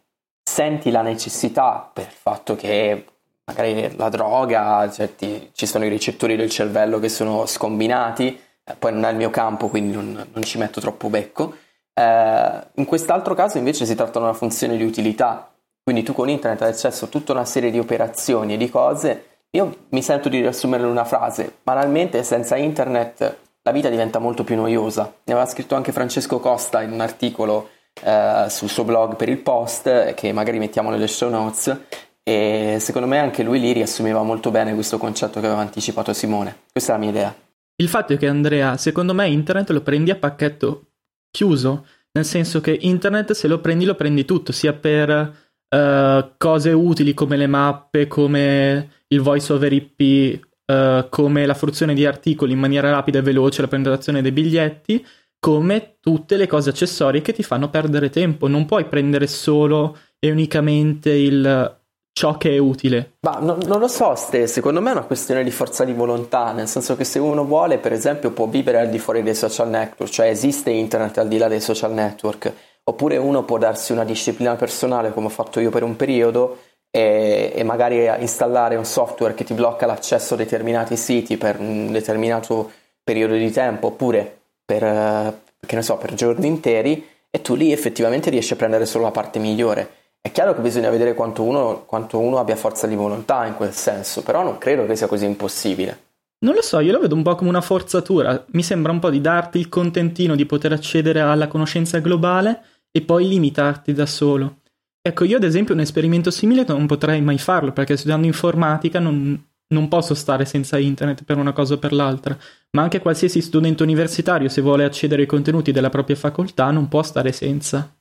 senti 0.44 0.92
la 0.92 1.02
necessità 1.02 1.90
per 1.92 2.06
il 2.06 2.12
fatto 2.12 2.56
che 2.56 3.06
magari 3.46 3.96
la 3.96 4.10
droga, 4.10 4.88
cioè 4.92 5.16
ti, 5.16 5.50
ci 5.54 5.66
sono 5.66 5.86
i 5.86 5.90
ricettori 5.90 6.36
del 6.36 6.52
cervello 6.52 7.00
che 7.00 7.10
sono 7.10 7.48
scombinati, 7.48 8.40
eh, 8.64 8.76
poi 8.78 8.94
non 8.94 9.04
è 9.04 9.10
il 9.10 9.18
mio 9.18 9.32
campo 9.32 9.68
quindi 9.68 9.96
non, 9.96 10.28
non 10.32 10.44
ci 10.44 10.60
metto 10.60 10.80
troppo 10.80 11.10
becco. 11.10 11.56
Eh, 11.92 12.68
in 12.76 12.86
quest'altro 12.86 13.34
caso 13.34 13.58
invece 13.58 13.88
si 13.88 13.96
tratta 13.96 14.20
di 14.20 14.26
una 14.26 14.34
funzione 14.36 14.78
di 14.78 14.84
utilità, 14.84 15.52
quindi 15.83 16.03
tu 16.03 16.13
con 16.13 16.29
internet 16.29 16.62
hai 16.62 16.69
accesso 16.69 17.05
a 17.05 17.07
tutta 17.07 17.31
una 17.31 17.45
serie 17.45 17.71
di 17.71 17.79
operazioni 17.79 18.53
e 18.53 18.57
di 18.57 18.69
cose. 18.69 19.25
Io 19.51 19.86
mi 19.89 20.01
sento 20.01 20.29
di 20.29 20.39
riassumerlo 20.39 20.86
in 20.86 20.91
una 20.91 21.05
frase. 21.05 21.57
Banalmente, 21.63 22.24
senza 22.24 22.55
internet 22.55 23.38
la 23.63 23.71
vita 23.71 23.89
diventa 23.89 24.19
molto 24.19 24.43
più 24.43 24.55
noiosa. 24.55 25.13
Ne 25.24 25.33
aveva 25.33 25.48
scritto 25.48 25.75
anche 25.75 25.91
Francesco 25.91 26.39
Costa 26.39 26.81
in 26.81 26.91
un 26.91 27.01
articolo 27.01 27.69
eh, 28.03 28.45
sul 28.50 28.69
suo 28.69 28.83
blog 28.83 29.15
per 29.15 29.29
il 29.29 29.39
post, 29.39 30.13
che 30.13 30.31
magari 30.31 30.59
mettiamo 30.59 30.89
nelle 30.89 31.07
show 31.07 31.29
notes. 31.29 31.77
E 32.24 32.77
secondo 32.79 33.07
me 33.07 33.17
anche 33.17 33.41
lui 33.41 33.59
lì 33.59 33.71
riassumeva 33.71 34.21
molto 34.21 34.51
bene 34.51 34.75
questo 34.75 35.00
concetto 35.00 35.39
che 35.39 35.48
aveva 35.48 35.62
anticipato 35.62 36.13
Simone. 36.13 36.63
Questa 36.71 36.93
è 36.93 36.95
la 36.95 37.01
mia 37.01 37.09
idea. 37.09 37.36
Il 37.77 37.88
fatto 37.88 38.13
è 38.13 38.17
che 38.17 38.27
Andrea, 38.27 38.77
secondo 38.77 39.13
me 39.13 39.27
internet 39.27 39.69
lo 39.71 39.81
prendi 39.81 40.12
a 40.12 40.15
pacchetto 40.15 40.89
chiuso, 41.31 41.86
nel 42.12 42.25
senso 42.25 42.62
che 42.62 42.77
internet 42.81 43.31
se 43.31 43.48
lo 43.48 43.59
prendi 43.59 43.86
lo 43.86 43.95
prendi 43.95 44.25
tutto, 44.25 44.51
sia 44.51 44.74
per 44.74 45.49
uh, 45.70 46.32
cose 46.38 46.72
utili 46.72 47.14
come 47.14 47.38
le 47.38 47.48
mappe, 47.48 48.08
come 48.08 48.92
il 49.08 49.22
voice 49.22 49.52
over 49.54 49.72
IP, 49.72 50.00
uh, 50.00 50.72
eh, 50.72 51.08
come 51.10 51.46
la 51.46 51.54
fruizione 51.54 51.94
di 51.94 52.06
articoli 52.06 52.54
in 52.54 52.60
maniera 52.60 52.92
rapida 52.92 53.20
e 53.20 53.24
veloce, 53.24 53.62
la 53.62 53.68
prenotazione 53.68 54.22
dei 54.22 54.32
biglietti, 54.32 55.06
come 55.40 55.98
tutte 56.00 56.38
le 56.38 56.48
cose 56.48 56.70
accessorie 56.70 57.22
che 57.22 57.34
ti 57.34 57.44
fanno 57.44 57.70
perdere 57.70 58.10
tempo. 58.10 58.48
Non 58.48 58.66
puoi 58.66 58.86
prendere 58.86 59.28
solo 59.28 59.98
e 60.20 60.30
unicamente 60.30 61.12
il 61.12 61.78
ciò 62.12 62.38
che 62.38 62.54
è 62.54 62.58
utile. 62.58 63.14
Ma 63.22 63.40
no, 63.40 63.58
non 63.66 63.80
lo 63.80 63.88
so, 63.88 64.14
Ste, 64.14 64.46
secondo 64.48 64.82
me 64.82 64.90
è 64.90 64.94
una 64.94 65.04
questione 65.04 65.44
di 65.44 65.52
forza 65.52 65.86
di 65.86 65.94
volontà, 65.94 66.52
nel 66.52 66.68
senso 66.68 66.98
che 66.98 67.06
se 67.06 67.18
uno 67.18 67.46
vuole, 67.46 67.78
per 67.78 67.94
esempio, 67.94 68.32
può 68.32 68.48
vivere 68.48 68.80
al 68.80 68.90
di 68.90 69.00
fuori 69.00 69.24
dei 69.24 69.36
social 69.36 69.70
network, 69.70 70.12
cioè 70.12 70.28
esiste 70.28 70.70
internet 70.70 71.18
al 71.18 71.30
di 71.30 71.38
là 71.38 71.48
dei 71.48 71.62
social 71.62 71.94
network 71.94 72.52
oppure 72.89 73.17
uno 73.17 73.43
può 73.43 73.58
darsi 73.58 73.91
una 73.91 74.03
disciplina 74.03 74.55
personale 74.55 75.13
come 75.13 75.27
ho 75.27 75.29
fatto 75.29 75.60
io 75.60 75.69
per 75.69 75.84
un 75.84 75.96
periodo 75.96 76.58
e, 76.89 77.53
e, 77.55 77.63
magari 77.63 78.10
installare 78.19 78.75
un 78.75 78.86
software 78.86 79.36
che 79.36 79.43
ti 79.43 79.53
blocca 79.53 79.86
l'accesso 79.86 80.34
a 80.34 80.38
determinati 80.38 80.98
siti 80.98 81.38
per 81.38 81.60
un 81.60 81.91
determinato 81.91 82.72
periodo 83.03 83.36
di 83.36 83.51
tempo 83.51 83.88
oppure 83.88 84.39
per, 84.65 84.81
ne 84.84 85.81
so, 85.84 85.98
per 85.98 86.15
giorni 86.15 86.48
interi 86.48 87.08
e 87.29 87.41
tu 87.41 87.53
lì 87.53 87.72
effettivamente 87.72 88.31
riesci 88.31 88.53
a 88.53 88.55
prendere 88.55 88.88
solo 88.88 89.03
la 89.03 89.12
parte 89.12 89.38
migliore. 89.38 89.98
È 90.19 90.31
chiaro 90.31 90.55
che 90.55 90.62
bisogna 90.62 90.89
vedere 90.89 91.13
quanto 91.13 91.43
uno, 91.43 91.84
quanto 91.86 92.17
uno 92.17 92.39
abbia 92.39 92.55
forza 92.55 92.88
di 92.88 92.96
volontà 92.96 93.46
in 93.46 93.53
quel 93.53 93.72
senso, 93.72 94.24
però 94.24 94.41
non 94.43 94.58
credo 94.58 94.88
che 94.88 94.96
sia 94.96 95.08
così 95.08 95.25
impossibile. 95.25 96.08
Non 96.39 96.55
lo 96.55 96.62
so, 96.62 96.79
io 96.79 96.93
lo 96.93 97.00
vedo 97.00 97.15
un 97.15 97.22
po' 97.22 97.36
come 97.36 97.50
una 97.50 97.62
forzatura. 97.62 98.46
Mi 98.51 98.63
sembra 98.63 98.91
un 98.91 99.00
po' 99.00 99.12
di 99.12 99.22
darti 99.22 99.60
il 99.60 99.69
contentino 99.69 100.36
di 100.36 100.46
poter 100.46 100.72
accedere 100.72 101.19
alla 101.19 101.48
conoscenza 101.48 102.00
globale 102.00 102.63
e 103.00 103.01
poi 103.01 103.27
limitarti 103.27 103.94
da 103.94 104.06
solo. 104.06 104.58
Ecco, 105.01 105.24
io 105.24 105.38
ad 105.38 105.44
esempio 105.44 105.74
un 105.74 105.79
esperimento 105.79 106.29
simile 106.29 106.65
non 106.68 106.86
potrei 106.86 107.22
mai 107.22 107.38
farlo 107.38 107.72
perché 107.72 107.96
studiando 107.96 108.27
informatica 108.27 109.00
non, 109.00 109.41
non 109.68 109.88
posso 109.88 110.13
stare 110.13 110.46
senza 110.46 110.77
internet 110.77 111.24
per 111.24 111.38
una 111.38 111.53
cosa 111.53 111.75
o 111.75 111.77
per 111.77 111.94
l'altra, 111.94 112.38
ma 112.72 112.82
anche 112.82 113.00
qualsiasi 113.00 113.41
studente 113.41 113.84
universitario 113.84 114.50
se 114.50 114.62
vuole 114.62 114.84
accedere 114.84 115.22
ai 115.22 115.27
contenuti 115.27 115.72
della 115.72 115.89
propria 115.89 116.18
facoltà 116.18 116.70
non 116.72 116.89
può 116.89 117.01
stare 117.01 117.32
senza. 117.32 117.91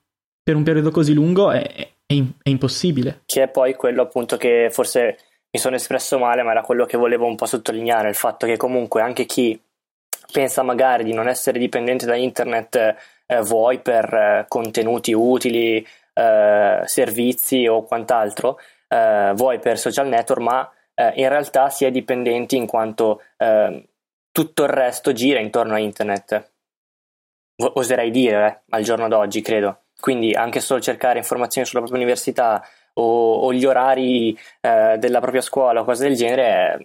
Per 0.43 0.55
un 0.55 0.63
periodo 0.63 0.91
così 0.91 1.13
lungo 1.13 1.51
è, 1.51 1.61
è, 2.05 2.21
è 2.43 2.49
impossibile. 2.49 3.21
Che 3.25 3.43
è 3.43 3.47
poi 3.47 3.75
quello 3.75 4.01
appunto 4.01 4.35
che 4.35 4.67
forse 4.69 5.17
mi 5.51 5.59
sono 5.59 5.75
espresso 5.77 6.19
male, 6.19 6.43
ma 6.43 6.51
era 6.51 6.61
quello 6.61 6.85
che 6.85 6.97
volevo 6.97 7.25
un 7.25 7.35
po' 7.35 7.45
sottolineare, 7.45 8.09
il 8.09 8.15
fatto 8.15 8.45
che 8.45 8.57
comunque 8.57 9.01
anche 9.01 9.25
chi 9.25 9.59
pensa 10.31 10.61
magari 10.61 11.03
di 11.03 11.13
non 11.13 11.27
essere 11.27 11.57
dipendente 11.57 12.05
da 12.05 12.15
internet 12.15 12.95
eh, 13.29 13.41
vuoi 13.41 13.79
per 13.79 14.11
eh, 14.11 14.45
contenuti 14.47 15.13
utili, 15.13 15.85
eh, 16.13 16.81
servizi 16.85 17.67
o 17.67 17.83
quant'altro, 17.83 18.57
eh, 18.87 19.33
vuoi 19.35 19.59
per 19.59 19.77
social 19.77 20.07
network, 20.07 20.41
ma 20.41 20.71
eh, 20.95 21.13
in 21.15 21.29
realtà 21.29 21.69
si 21.69 21.85
è 21.85 21.91
dipendenti 21.91 22.55
in 22.55 22.65
quanto 22.65 23.21
eh, 23.37 23.87
tutto 24.31 24.63
il 24.63 24.69
resto 24.69 25.13
gira 25.13 25.39
intorno 25.39 25.75
a 25.75 25.79
internet. 25.79 26.51
Oserei 27.61 28.09
dire 28.09 28.63
al 28.69 28.83
giorno 28.83 29.07
d'oggi, 29.07 29.41
credo. 29.41 29.83
Quindi 29.99 30.33
anche 30.33 30.61
solo 30.61 30.79
cercare 30.79 31.19
informazioni 31.19 31.67
sulla 31.67 31.81
propria 31.81 32.01
università 32.01 32.65
o, 32.93 33.33
o 33.33 33.53
gli 33.53 33.65
orari 33.65 34.37
della 34.61 35.19
propria 35.19 35.41
scuola 35.41 35.81
o 35.81 35.83
cose 35.83 36.07
del 36.07 36.15
genere 36.15 36.43
è, 36.45 36.77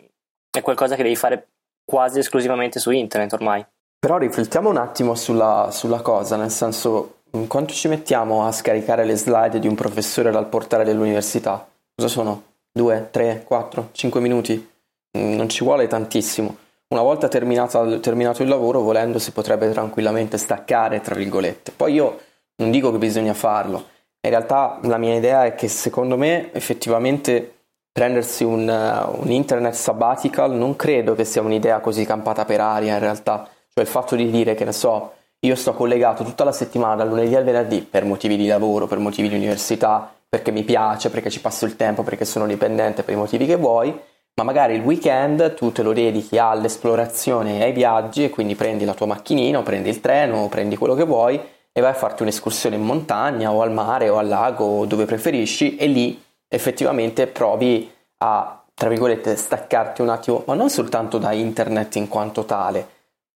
è 0.59 0.63
qualcosa 0.63 0.97
che 0.97 1.05
devi 1.05 1.15
fare 1.15 1.51
quasi 1.85 2.19
esclusivamente 2.19 2.81
su 2.81 2.91
internet 2.91 3.33
ormai. 3.35 3.65
Però 4.05 4.19
riflettiamo 4.19 4.69
un 4.69 4.77
attimo 4.77 5.15
sulla, 5.15 5.71
sulla 5.73 6.03
cosa, 6.03 6.37
nel 6.37 6.51
senso, 6.51 7.21
quanto 7.49 7.73
ci 7.73 7.89
mettiamo 7.89 8.47
a 8.47 8.53
scaricare 8.53 9.07
le 9.07 9.17
slide 9.17 9.59
di 9.59 9.67
un 9.67 9.75
professore 9.75 10.31
dal 10.31 10.45
portale 10.45 10.85
dell'università? 10.85 11.67
Cosa 11.97 12.09
sono? 12.09 12.43
2, 12.71 13.09
3, 13.11 13.45
4, 13.47 13.89
5 13.93 14.21
minuti, 14.21 14.71
mm, 15.17 15.35
non 15.35 15.49
ci 15.49 15.65
vuole 15.65 15.87
tantissimo. 15.87 16.55
Una 16.89 17.01
volta 17.01 17.29
terminato, 17.29 17.99
terminato 18.01 18.43
il 18.43 18.51
lavoro, 18.51 18.83
volendo, 18.83 19.19
si 19.19 19.33
potrebbe 19.33 19.71
tranquillamente 19.71 20.37
staccare, 20.37 21.01
tra 21.01 21.15
virgolette. 21.15 21.73
Poi 21.75 21.95
io 21.95 22.19
non 22.57 22.71
dico 22.71 22.93
che 22.93 22.99
bisogna 22.99 23.33
farlo, 23.33 23.87
in 24.21 24.29
realtà 24.29 24.81
la 24.83 24.99
mia 24.99 25.15
idea 25.15 25.47
è 25.47 25.55
che 25.55 25.69
secondo 25.69 26.19
me 26.19 26.53
effettivamente 26.53 27.55
prendersi 27.91 28.45
un, 28.45 28.69
un 28.69 29.31
internet 29.31 29.73
sabbatical 29.73 30.53
non 30.53 30.77
credo 30.77 31.15
che 31.15 31.25
sia 31.25 31.41
un'idea 31.41 31.81
così 31.81 32.05
campata 32.05 32.45
per 32.45 32.61
aria 32.61 32.93
in 32.93 33.01
realtà, 33.01 33.49
cioè 33.75 33.85
il 33.85 33.91
fatto 33.91 34.15
di 34.15 34.31
dire 34.31 34.55
che 34.55 34.65
ne 34.65 34.73
so, 34.73 35.15
io 35.41 35.57
sto 35.57 35.75
collegato 35.75 36.23
tutta 36.23 36.45
la 36.45 36.53
settimana 36.53 36.95
dal 36.95 37.09
lunedì 37.09 37.35
al 37.35 37.43
venerdì 37.43 37.81
per 37.81 38.05
motivi 38.05 38.37
di 38.37 38.47
lavoro, 38.47 38.87
per 38.87 38.99
motivi 38.99 39.29
di 39.29 39.35
università, 39.35 40.15
perché 40.29 40.53
mi 40.53 40.63
piace, 40.63 41.11
perché 41.11 41.29
ci 41.29 41.41
passo 41.41 41.65
il 41.65 41.75
tempo, 41.75 42.05
perché 42.05 42.25
sono 42.25 42.47
dipendente 42.47 43.03
per 43.03 43.15
i 43.15 43.17
motivi 43.17 43.47
che 43.47 43.57
vuoi, 43.57 43.93
ma 44.37 44.45
magari 44.45 44.75
il 44.75 44.83
weekend 44.83 45.55
tu 45.55 45.73
te 45.73 45.83
lo 45.83 45.93
dedichi 45.93 46.39
all'esplorazione 46.39 47.59
e 47.59 47.63
ai 47.65 47.73
viaggi 47.73 48.23
e 48.23 48.31
quindi 48.31 48.55
prendi 48.55 48.85
la 48.85 48.95
tua 48.95 49.07
macchinina 49.07 49.59
o 49.59 49.63
prendi 49.63 49.89
il 49.89 50.01
treno 50.01 50.37
o 50.37 50.49
prendi 50.49 50.77
quello 50.77 50.95
che 50.95 51.05
vuoi 51.05 51.41
e 51.73 51.81
vai 51.81 51.91
a 51.91 51.95
farti 51.95 52.23
un'escursione 52.23 52.77
in 52.77 52.83
montagna 52.83 53.51
o 53.53 53.61
al 53.61 53.73
mare 53.73 54.09
o 54.09 54.19
al 54.19 54.29
lago 54.29 54.65
o 54.65 54.87
dove 54.87 55.05
preferisci 55.05 55.77
e 55.77 55.87
lì 55.89 56.23
effettivamente 56.49 57.27
provi 57.27 57.91
a, 58.19 58.65
tra 58.73 58.89
virgolette, 58.89 59.35
staccarti 59.35 60.01
un 60.01 60.11
attimo, 60.11 60.45
ma 60.47 60.55
non 60.55 60.71
soltanto 60.71 61.19
da 61.19 61.33
internet 61.33 61.97
in 61.97 62.07
quanto 62.07 62.45
tale, 62.45 62.94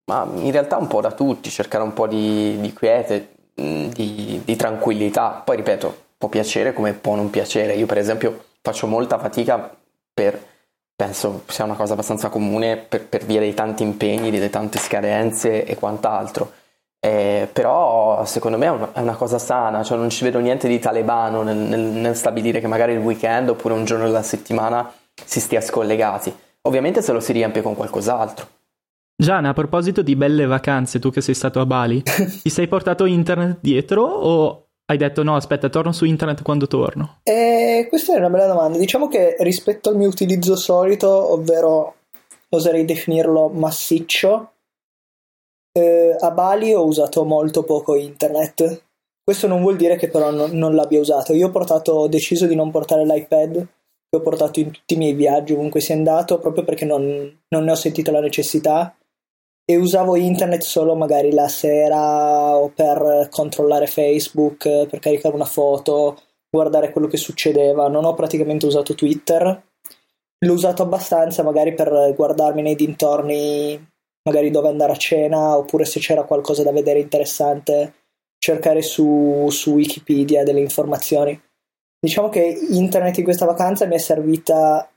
ma 0.09 0.27
in 0.35 0.51
realtà 0.51 0.79
un 0.79 0.87
po' 0.87 1.01
da 1.01 1.13
tutti, 1.13 1.51
cercare 1.51 1.85
un 1.85 1.93
po' 1.93 2.07
di, 2.07 2.59
di 2.61 2.73
quiete, 2.73 3.29
di, 3.55 4.41
di 4.45 4.57
tranquillità. 4.57 5.43
Poi 5.45 5.57
ripeto, 5.57 5.97
può 6.17 6.29
piacere 6.29 6.73
come 6.73 6.95
può 6.95 7.15
non 7.15 7.31
piacere. 7.31 7.75
Io, 7.75 7.87
per 7.87 7.99
esempio, 7.99 8.45
faccio 8.63 8.87
molta 8.87 9.19
fatica 9.19 9.71
per, 10.15 10.43
penso 10.97 11.43
sia 11.47 11.65
una 11.65 11.75
cosa 11.75 11.93
abbastanza 11.93 12.31
comune, 12.31 12.79
per, 12.79 13.07
per 13.07 13.25
via 13.27 13.41
dei 13.41 13.53
tanti 13.53 13.83
impegni, 13.83 14.31
delle 14.31 14.49
tante 14.49 14.79
scadenze 14.79 15.65
e 15.65 15.75
quant'altro. 15.77 16.53
Eh, 17.01 17.47
però 17.53 18.25
secondo 18.25 18.57
me 18.57 18.67
è 18.67 18.71
una, 18.71 18.93
è 18.93 19.01
una, 19.01 19.15
cosa 19.15 19.39
sana, 19.39 19.85
cioè 19.85 19.99
non 19.99 20.11
ci 20.11 20.25
vedo 20.25 20.41
niente 20.41 20.67
di 20.67 20.81
talebano 20.81 21.43
nel, 21.43 21.57
nel, 21.57 21.81
nel, 21.81 22.17
stabilire 22.17 22.59
che 22.59 22.67
magari 22.67 22.95
il 22.95 22.99
weekend 22.99 23.51
oppure 23.51 23.75
un 23.75 23.85
giorno 23.85 24.07
della 24.07 24.23
settimana 24.23 24.91
si 25.25 25.39
stia 25.39 25.61
scollegati. 25.61 26.35
Ovviamente 26.63 27.03
se 27.03 27.13
lo 27.13 27.21
si 27.21 27.33
riempie 27.33 27.63
con 27.63 27.77
qualcos'altro. 27.77 28.58
Gianna, 29.21 29.49
a 29.49 29.53
proposito 29.53 30.03
di 30.03 30.15
belle 30.15 30.47
vacanze, 30.47 31.01
tu 31.01 31.11
che 31.11 31.21
sei 31.21 31.35
stato 31.35 31.59
a 31.59 31.67
Bali, 31.67 32.01
ti 32.05 32.49
sei 32.49 32.69
portato 32.69 33.05
internet 33.05 33.59
dietro 33.61 34.05
o 34.05 34.69
hai 34.87 34.97
detto 34.97 35.25
no, 35.25 35.35
aspetta, 35.35 35.69
torno 35.69 35.91
su 35.91 36.05
internet 36.05 36.43
quando 36.43 36.69
torno? 36.69 37.19
Eh, 37.25 37.87
questa 37.89 38.15
è 38.15 38.19
una 38.19 38.31
bella 38.31 38.47
domanda. 38.47 38.79
Diciamo 38.79 39.09
che 39.09 39.35
rispetto 39.41 39.89
al 39.89 39.97
mio 39.97 40.07
utilizzo 40.07 40.55
solito, 40.55 41.33
ovvero 41.33 41.97
oserei 42.51 42.85
definirlo 42.85 43.49
massiccio, 43.49 44.53
eh, 45.73 46.17
a 46.17 46.31
Bali 46.31 46.73
ho 46.73 46.85
usato 46.85 47.25
molto 47.25 47.65
poco 47.65 47.97
internet. 47.97 48.85
Questo 49.25 49.49
non 49.49 49.63
vuol 49.63 49.75
dire 49.75 49.97
che 49.97 50.09
però 50.09 50.31
non, 50.31 50.53
non 50.53 50.77
l'abbia 50.77 51.01
usato. 51.01 51.35
Io 51.35 51.49
ho, 51.49 51.51
portato, 51.51 51.93
ho 51.93 52.09
deciso 52.09 52.47
di 52.47 52.55
non 52.55 52.71
portare 52.71 53.05
l'iPad 53.05 53.53
che 54.09 54.17
ho 54.17 54.21
portato 54.21 54.61
in 54.61 54.71
tutti 54.71 54.95
i 54.95 54.97
miei 54.97 55.13
viaggi, 55.13 55.55
ovunque 55.55 55.81
sia 55.81 55.97
andato, 55.97 56.39
proprio 56.39 56.63
perché 56.63 56.85
non, 56.85 57.03
non 57.49 57.65
ne 57.65 57.71
ho 57.73 57.75
sentito 57.75 58.13
la 58.13 58.21
necessità 58.21 58.95
e 59.71 59.77
usavo 59.77 60.17
internet 60.17 60.63
solo 60.63 60.95
magari 60.95 61.31
la 61.31 61.47
sera 61.47 62.57
o 62.57 62.71
per 62.71 63.29
controllare 63.31 63.87
Facebook, 63.87 64.87
per 64.87 64.99
caricare 64.99 65.35
una 65.35 65.45
foto, 65.45 66.17
guardare 66.49 66.91
quello 66.91 67.07
che 67.07 67.19
succedeva. 67.19 67.87
Non 67.89 68.07
ho 68.07 68.15
praticamente 68.15 68.65
usato 68.65 68.95
Twitter. 68.95 69.63
L'ho 70.39 70.53
usato 70.55 70.83
abbastanza 70.83 71.43
magari 71.43 71.75
per 71.75 72.15
guardarmi 72.17 72.63
nei 72.63 72.77
dintorni, 72.77 73.79
magari 74.23 74.51
dove 74.51 74.69
andare 74.69 74.93
a 74.93 74.97
cena, 74.97 75.59
oppure 75.59 75.85
se 75.85 76.01
c'era 76.01 76.25
qualcosa 76.25 76.63
da 76.63 76.73
vedere 76.73 77.01
interessante, 77.01 77.93
cercare 78.39 78.81
su, 78.81 79.49
su 79.51 79.73
Wikipedia 79.75 80.45
delle 80.45 80.61
informazioni. 80.61 81.39
Diciamo 82.01 82.31
che 82.31 82.59
internet 82.71 83.19
in 83.19 83.25
questa 83.25 83.45
vacanza 83.45 83.85
mi 83.85 83.97
è 83.97 83.99
servita 83.99 84.91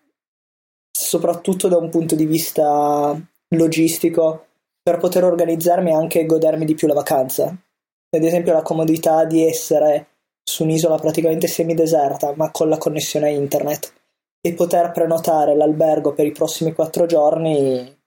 soprattutto 0.89 1.67
da 1.67 1.75
un 1.75 1.89
punto 1.89 2.15
di 2.15 2.25
vista 2.25 3.19
logistico 3.49 4.45
per 4.83 4.97
poter 4.97 5.23
organizzarmi 5.23 5.91
e 5.91 5.93
anche 5.93 6.25
godermi 6.25 6.65
di 6.65 6.75
più 6.75 6.87
la 6.87 6.93
vacanza. 6.93 7.45
Ad 7.45 8.23
esempio 8.23 8.53
la 8.53 8.61
comodità 8.61 9.25
di 9.25 9.45
essere 9.45 10.07
su 10.43 10.63
un'isola 10.63 10.97
praticamente 10.97 11.47
semideserta 11.47 12.33
ma 12.35 12.51
con 12.51 12.67
la 12.67 12.77
connessione 12.77 13.27
a 13.27 13.29
internet 13.29 13.93
e 14.41 14.53
poter 14.53 14.91
prenotare 14.91 15.55
l'albergo 15.55 16.13
per 16.13 16.25
i 16.25 16.31
prossimi 16.31 16.73
quattro 16.73 17.05
giorni 17.05 17.99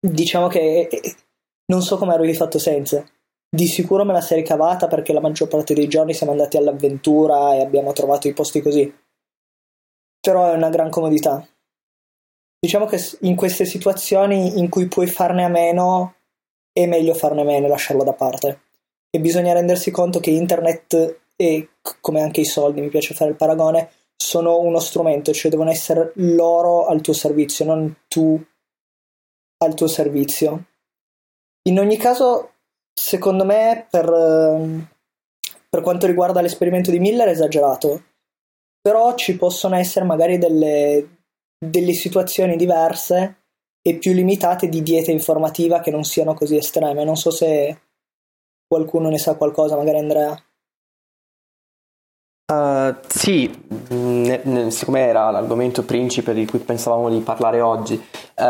diciamo 0.00 0.48
che 0.48 0.88
non 1.66 1.82
so 1.82 1.98
come 1.98 2.14
avrei 2.14 2.34
fatto 2.34 2.58
senza. 2.58 3.04
Di 3.48 3.66
sicuro 3.66 4.04
me 4.04 4.12
la 4.12 4.20
sei 4.20 4.38
ricavata 4.38 4.86
perché 4.86 5.12
la 5.12 5.20
maggior 5.20 5.48
parte 5.48 5.74
dei 5.74 5.88
giorni 5.88 6.14
siamo 6.14 6.32
andati 6.32 6.56
all'avventura 6.56 7.54
e 7.54 7.60
abbiamo 7.60 7.92
trovato 7.92 8.28
i 8.28 8.32
posti 8.32 8.60
così. 8.60 8.92
Però 10.20 10.50
è 10.50 10.56
una 10.56 10.70
gran 10.70 10.90
comodità 10.90 11.46
Diciamo 12.66 12.86
che 12.86 13.00
in 13.20 13.36
queste 13.36 13.64
situazioni 13.64 14.58
in 14.58 14.68
cui 14.68 14.88
puoi 14.88 15.06
farne 15.06 15.44
a 15.44 15.48
meno, 15.48 16.14
è 16.72 16.84
meglio 16.86 17.14
farne 17.14 17.42
a 17.42 17.44
meno 17.44 17.66
e 17.66 17.68
lasciarlo 17.68 18.02
da 18.02 18.12
parte. 18.12 18.62
E 19.08 19.20
bisogna 19.20 19.52
rendersi 19.52 19.92
conto 19.92 20.18
che 20.18 20.30
internet 20.30 21.20
e 21.36 21.68
come 22.00 22.22
anche 22.22 22.40
i 22.40 22.44
soldi, 22.44 22.80
mi 22.80 22.88
piace 22.88 23.14
fare 23.14 23.30
il 23.30 23.36
paragone, 23.36 23.90
sono 24.16 24.58
uno 24.58 24.80
strumento, 24.80 25.32
cioè 25.32 25.48
devono 25.48 25.70
essere 25.70 26.10
loro 26.16 26.88
al 26.88 27.00
tuo 27.02 27.12
servizio, 27.12 27.64
non 27.64 27.98
tu 28.08 28.44
al 29.58 29.74
tuo 29.74 29.86
servizio. 29.86 30.64
In 31.68 31.78
ogni 31.78 31.96
caso, 31.96 32.54
secondo 32.92 33.44
me, 33.44 33.86
per, 33.88 34.10
per 35.68 35.82
quanto 35.82 36.08
riguarda 36.08 36.40
l'esperimento 36.40 36.90
di 36.90 36.98
Miller 36.98 37.28
è 37.28 37.30
esagerato, 37.30 38.02
però 38.80 39.14
ci 39.14 39.36
possono 39.36 39.76
essere 39.76 40.04
magari 40.04 40.38
delle, 40.38 41.15
delle 41.58 41.92
situazioni 41.92 42.56
diverse 42.56 43.42
e 43.82 43.98
più 43.98 44.12
limitate 44.12 44.68
di 44.68 44.82
dieta 44.82 45.10
informativa 45.10 45.80
che 45.80 45.90
non 45.90 46.04
siano 46.04 46.34
così 46.34 46.56
estreme. 46.56 47.04
Non 47.04 47.16
so 47.16 47.30
se 47.30 47.80
qualcuno 48.66 49.08
ne 49.08 49.18
sa 49.18 49.36
qualcosa, 49.36 49.76
magari 49.76 49.98
Andrea. 49.98 50.40
Uh, 52.52 52.94
sì, 53.08 53.50
ne, 53.88 54.40
ne, 54.44 54.70
siccome 54.70 55.00
era 55.00 55.30
l'argomento 55.30 55.82
principe 55.82 56.32
di 56.32 56.46
cui 56.46 56.60
pensavamo 56.60 57.10
di 57.10 57.18
parlare 57.18 57.60
oggi, 57.60 57.94
uh, 57.94 58.42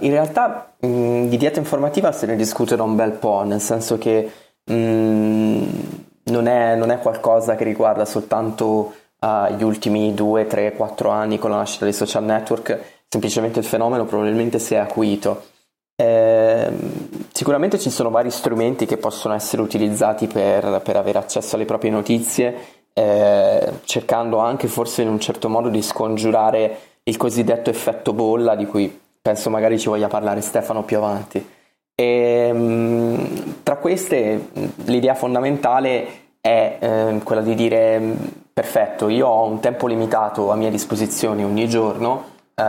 in 0.00 0.10
realtà 0.10 0.74
mh, 0.80 1.28
di 1.28 1.36
dieta 1.36 1.60
informativa 1.60 2.10
se 2.10 2.26
ne 2.26 2.34
discute 2.34 2.74
da 2.74 2.82
un 2.82 2.96
bel 2.96 3.12
po', 3.12 3.44
nel 3.44 3.60
senso 3.60 3.96
che 3.96 4.28
mh, 4.64 5.64
non, 6.24 6.46
è, 6.48 6.74
non, 6.74 6.90
è, 6.90 6.98
qualcosa 6.98 7.54
che 7.54 7.62
riguarda 7.62 8.04
soltanto 8.04 8.92
uh, 9.22 9.54
gli 9.54 9.62
ultimi 9.62 10.12
2, 10.14 10.46
3, 10.46 10.72
4 10.74 11.08
anni 11.08 11.38
con 11.38 11.50
la 11.50 11.56
nascita 11.56 11.84
dei 11.84 11.94
social 11.94 12.24
network, 12.24 12.78
semplicemente 13.08 13.58
il 13.58 13.64
fenomeno 13.64 14.04
probabilmente 14.04 14.58
si 14.58 14.74
è 14.74 14.78
acuito. 14.78 15.44
Eh, 15.94 16.70
sicuramente 17.32 17.78
ci 17.78 17.90
sono 17.90 18.10
vari 18.10 18.30
strumenti 18.30 18.86
che 18.86 18.96
possono 18.96 19.34
essere 19.34 19.62
utilizzati 19.62 20.26
per, 20.26 20.80
per 20.82 20.96
avere 20.96 21.18
accesso 21.18 21.54
alle 21.54 21.66
proprie 21.66 21.90
notizie 21.90 22.80
eh, 22.94 23.72
cercando 23.84 24.38
anche 24.38 24.68
forse 24.68 25.02
in 25.02 25.08
un 25.08 25.20
certo 25.20 25.48
modo 25.48 25.68
di 25.68 25.82
scongiurare 25.82 26.78
il 27.04 27.16
cosiddetto 27.16 27.70
effetto 27.70 28.12
bolla 28.12 28.54
di 28.54 28.66
cui 28.66 29.00
penso 29.20 29.50
magari 29.50 29.78
ci 29.78 29.88
voglia 29.88 30.08
parlare 30.08 30.40
Stefano 30.40 30.82
più 30.82 30.98
avanti. 30.98 31.46
E, 31.94 32.52
mh, 32.52 33.62
tra 33.62 33.76
queste 33.76 34.48
l'idea 34.84 35.14
fondamentale 35.14 36.06
è 36.40 36.76
eh, 36.80 37.20
quella 37.22 37.40
di 37.42 37.54
dire 37.54 38.14
perfetto, 38.52 39.08
io 39.08 39.26
ho 39.26 39.44
un 39.46 39.60
tempo 39.60 39.86
limitato 39.86 40.50
a 40.50 40.56
mia 40.56 40.70
disposizione 40.70 41.44
ogni 41.44 41.68
giorno, 41.68 42.24
eh, 42.54 42.62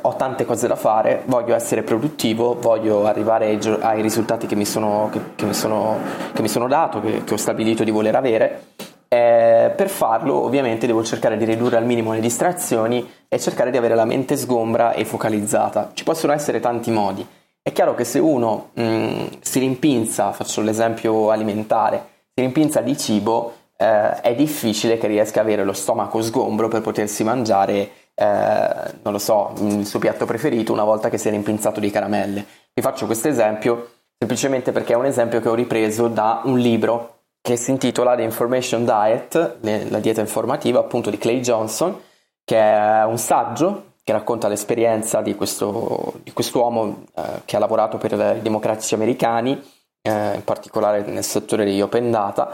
ho 0.00 0.16
tante 0.16 0.44
cose 0.44 0.66
da 0.66 0.76
fare, 0.76 1.22
voglio 1.26 1.54
essere 1.54 1.82
produttivo, 1.82 2.58
voglio 2.60 3.06
arrivare 3.06 3.46
ai, 3.46 3.78
ai 3.80 4.02
risultati 4.02 4.46
che 4.46 4.54
mi 4.54 4.64
sono, 4.64 5.08
che, 5.10 5.20
che 5.34 5.44
mi 5.46 5.54
sono, 5.54 5.98
che 6.32 6.42
mi 6.42 6.48
sono 6.48 6.68
dato, 6.68 7.00
che, 7.00 7.24
che 7.24 7.34
ho 7.34 7.38
stabilito 7.38 7.84
di 7.84 7.90
voler 7.90 8.16
avere 8.16 8.62
eh, 9.10 9.72
per 9.74 9.88
farlo 9.88 10.34
ovviamente 10.34 10.86
devo 10.86 11.02
cercare 11.02 11.38
di 11.38 11.46
ridurre 11.46 11.78
al 11.78 11.86
minimo 11.86 12.12
le 12.12 12.20
distrazioni 12.20 13.10
e 13.26 13.38
cercare 13.38 13.70
di 13.70 13.78
avere 13.78 13.94
la 13.94 14.04
mente 14.04 14.36
sgombra 14.36 14.92
e 14.92 15.04
focalizzata. 15.06 15.92
Ci 15.94 16.04
possono 16.04 16.34
essere 16.34 16.60
tanti 16.60 16.90
modi. 16.90 17.26
È 17.62 17.72
chiaro 17.72 17.94
che 17.94 18.04
se 18.04 18.18
uno 18.18 18.70
mh, 18.74 18.82
mm, 18.82 19.26
si 19.40 19.58
rimpinza, 19.60 20.32
faccio 20.32 20.60
l'esempio 20.60 21.30
alimentare, 21.30 22.16
si 22.34 22.42
rimpinza 22.42 22.82
di 22.82 22.96
cibo, 22.98 23.54
eh, 23.78 24.20
è 24.20 24.34
difficile 24.34 24.98
che 24.98 25.06
riesca 25.06 25.40
ad 25.40 25.46
avere 25.46 25.64
lo 25.64 25.72
stomaco 25.72 26.20
sgombro 26.20 26.68
per 26.68 26.82
potersi 26.82 27.22
mangiare, 27.22 27.90
eh, 28.14 28.94
non 29.02 29.12
lo 29.12 29.18
so, 29.18 29.52
il 29.60 29.86
suo 29.86 30.00
piatto 30.00 30.26
preferito 30.26 30.72
una 30.72 30.84
volta 30.84 31.08
che 31.08 31.16
si 31.16 31.28
è 31.28 31.30
rimpinzato 31.30 31.78
di 31.78 31.90
caramelle. 31.90 32.44
Vi 32.74 32.82
faccio 32.82 33.06
questo 33.06 33.28
esempio 33.28 33.90
semplicemente 34.18 34.72
perché 34.72 34.94
è 34.94 34.96
un 34.96 35.06
esempio 35.06 35.40
che 35.40 35.48
ho 35.48 35.54
ripreso 35.54 36.08
da 36.08 36.42
un 36.44 36.58
libro 36.58 37.20
che 37.40 37.56
si 37.56 37.70
intitola 37.70 38.16
The 38.16 38.22
Information 38.22 38.84
Diet, 38.84 39.58
la 39.88 40.00
dieta 40.00 40.20
informativa 40.20 40.80
appunto 40.80 41.08
di 41.08 41.18
Clay 41.18 41.40
Johnson, 41.40 41.96
che 42.44 42.58
è 42.58 43.04
un 43.04 43.16
saggio 43.16 43.94
che 44.02 44.12
racconta 44.12 44.48
l'esperienza 44.48 45.20
di, 45.20 45.34
questo, 45.34 46.14
di 46.24 46.32
quest'uomo 46.32 47.04
eh, 47.14 47.22
che 47.44 47.56
ha 47.56 47.58
lavorato 47.58 47.96
per 47.96 48.12
i 48.12 48.42
democratici 48.42 48.94
americani, 48.94 49.62
eh, 50.02 50.34
in 50.34 50.44
particolare 50.44 51.02
nel 51.02 51.22
settore 51.22 51.64
degli 51.64 51.80
open 51.80 52.10
data, 52.10 52.50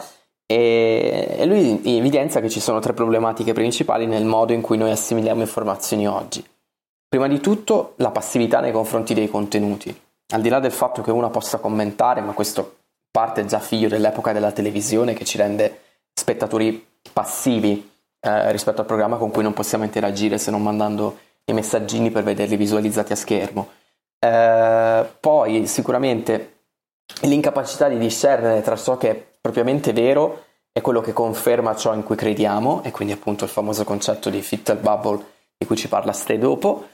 e, 0.47 1.37
e 1.39 1.47
lui 1.47 1.81
evidenzia 1.97 2.41
che 2.41 2.51
ci 2.51 2.61
sono 2.61 2.81
tre 2.81 2.93
problematiche 2.93 3.53
principali 3.53 4.07
nel 4.07 4.25
modo 4.25 4.53
in 4.53 4.61
cui 4.61 4.77
noi 4.77 4.91
assimiliamo 4.91 5.41
informazioni 5.41 6.07
oggi. 6.07 6.45
Prima 7.09 7.29
di 7.29 7.41
tutto 7.41 7.95
la 7.97 8.11
passività 8.11 8.61
nei 8.61 8.73
confronti 8.73 9.15
dei 9.15 9.29
contenuti, 9.29 9.95
al 10.33 10.41
di 10.41 10.49
là 10.49 10.59
del 10.61 10.73
fatto 10.73 11.03
che 11.03 11.11
uno 11.11 11.31
possa 11.31 11.59
commentare, 11.59 12.21
ma 12.21 12.33
questo 12.33 12.79
parte 13.11 13.45
già 13.45 13.61
figlio 13.61 13.89
dell'epoca 13.89 14.33
della 14.33 14.51
televisione 14.51 15.15
che 15.15 15.25
ci 15.25 15.37
rende 15.37 15.83
spettatori 16.13 16.85
passivi 17.13 17.89
eh, 18.21 18.51
rispetto 18.51 18.81
al 18.81 18.87
programma 18.87 19.17
con 19.17 19.31
cui 19.31 19.43
non 19.43 19.53
possiamo 19.53 19.85
interagire 19.85 20.39
se 20.39 20.51
non 20.51 20.63
mandando 20.63 21.19
i 21.45 21.53
messaggini 21.53 22.11
per 22.11 22.25
vederli 22.25 22.57
visualizzati 22.57 23.13
a 23.13 23.17
schermo. 23.17 23.69
Eh, 24.19 25.07
poi 25.21 25.67
sicuramente 25.67 26.55
l'incapacità 27.21 27.89
di 27.89 27.99
discernere 27.99 28.63
tra 28.63 28.77
ciò 28.77 28.97
che 28.97 29.11
è 29.11 29.25
propriamente 29.45 29.93
vero 29.93 30.45
e 30.73 30.81
quello 30.81 31.03
che 31.03 31.13
conferma 31.13 31.77
ciò 31.77 31.93
in 31.93 32.03
cui 32.03 32.17
crediamo, 32.17 32.83
e 32.83 32.91
quindi 32.91 33.13
appunto 33.13 33.45
il 33.45 33.51
famoso 33.51 33.85
concetto 33.85 34.31
di 34.31 34.41
fit 34.41 34.75
bubble 34.77 35.23
di 35.59 35.67
cui 35.67 35.77
ci 35.77 35.87
parla 35.87 36.13
Ste 36.13 36.39
dopo, 36.39 36.87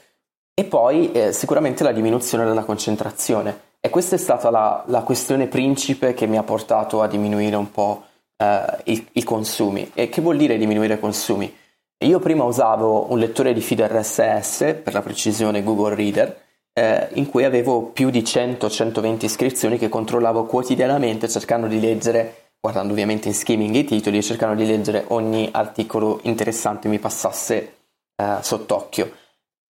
e 0.53 0.65
poi 0.65 1.13
eh, 1.13 1.31
sicuramente 1.31 1.85
la 1.85 1.93
diminuzione 1.93 2.43
della 2.43 2.65
concentrazione 2.65 3.69
e 3.79 3.89
questa 3.89 4.15
è 4.15 4.19
stata 4.19 4.49
la, 4.49 4.83
la, 4.87 5.01
questione 5.03 5.47
principe 5.47 6.13
che 6.13 6.27
mi 6.27 6.37
ha 6.37 6.43
portato 6.43 7.01
a 7.01 7.07
diminuire 7.07 7.55
un 7.55 7.71
po' 7.71 8.03
eh, 8.35 8.65
i, 8.83 9.07
i, 9.13 9.23
consumi. 9.23 9.89
E 9.93 10.09
che 10.09 10.21
vuol 10.21 10.35
dire 10.35 10.57
diminuire 10.57 10.95
i 10.95 10.99
consumi? 10.99 11.55
Io 11.99 12.19
prima 12.19 12.43
usavo 12.43 13.11
un 13.11 13.17
lettore 13.17 13.53
di 13.53 13.61
feed 13.61 13.79
RSS, 13.79 14.81
per 14.83 14.91
la 14.91 15.01
precisione 15.01 15.63
Google 15.63 15.95
Reader, 15.95 16.41
eh, 16.73 17.09
in 17.13 17.27
cui 17.27 17.43
avevo 17.43 17.83
più 17.83 18.09
di 18.09 18.21
100-120 18.21 19.25
iscrizioni 19.25 19.77
che 19.77 19.89
controllavo 19.89 20.45
quotidianamente 20.45 21.27
cercando 21.27 21.67
di 21.67 21.79
leggere, 21.79 22.40
guardando 22.61 22.93
ovviamente 22.93 23.27
in 23.27 23.33
skimming 23.33 23.73
i 23.73 23.83
titoli, 23.83 24.21
cercando 24.21 24.53
di 24.55 24.67
leggere 24.67 25.05
ogni 25.07 25.49
articolo 25.51 26.19
interessante 26.23 26.87
mi 26.87 26.99
passasse 26.99 27.77
eh, 28.15 28.37
sott'occhio. 28.41 29.11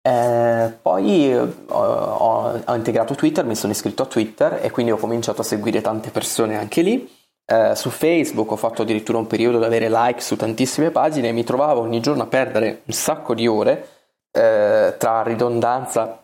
Eh, 0.01 0.73
poi 0.81 1.35
ho, 1.37 1.55
ho, 1.67 2.63
ho, 2.65 2.75
integrato 2.75 3.15
Twitter, 3.15 3.45
mi 3.45 3.55
sono 3.55 3.73
iscritto 3.73 4.05
a 4.05 4.07
Twitter 4.07 4.61
e 4.63 4.71
quindi 4.71 4.91
ho 4.91 4.97
cominciato 4.97 5.43
a 5.43 5.45
seguire 5.45 5.83
tante 5.83 6.11
persone 6.11 6.57
anche 6.57 6.81
lì. 6.81 7.17
Eh, 7.45 7.75
su 7.77 7.91
Facebook 7.91 8.51
ho 8.51 8.57
fatto 8.57 8.83
addirittura 8.83 9.19
un 9.19 9.27
periodo 9.27 9.59
di 9.59 9.65
avere 9.65 9.89
like 9.91 10.21
su 10.21 10.37
tantissime 10.37 10.91
pagine 10.91 11.29
e 11.29 11.33
mi 11.33 11.45
trovavo 11.45 11.81
ogni 11.81 12.01
giorno 12.01 12.23
a 12.23 12.27
perdere 12.27 12.83
un 12.85 12.95
sacco 12.95 13.35
di 13.35 13.47
ore 13.47 13.89
eh, 14.33 14.95
tra 14.99 15.23
ridondanza 15.23 16.23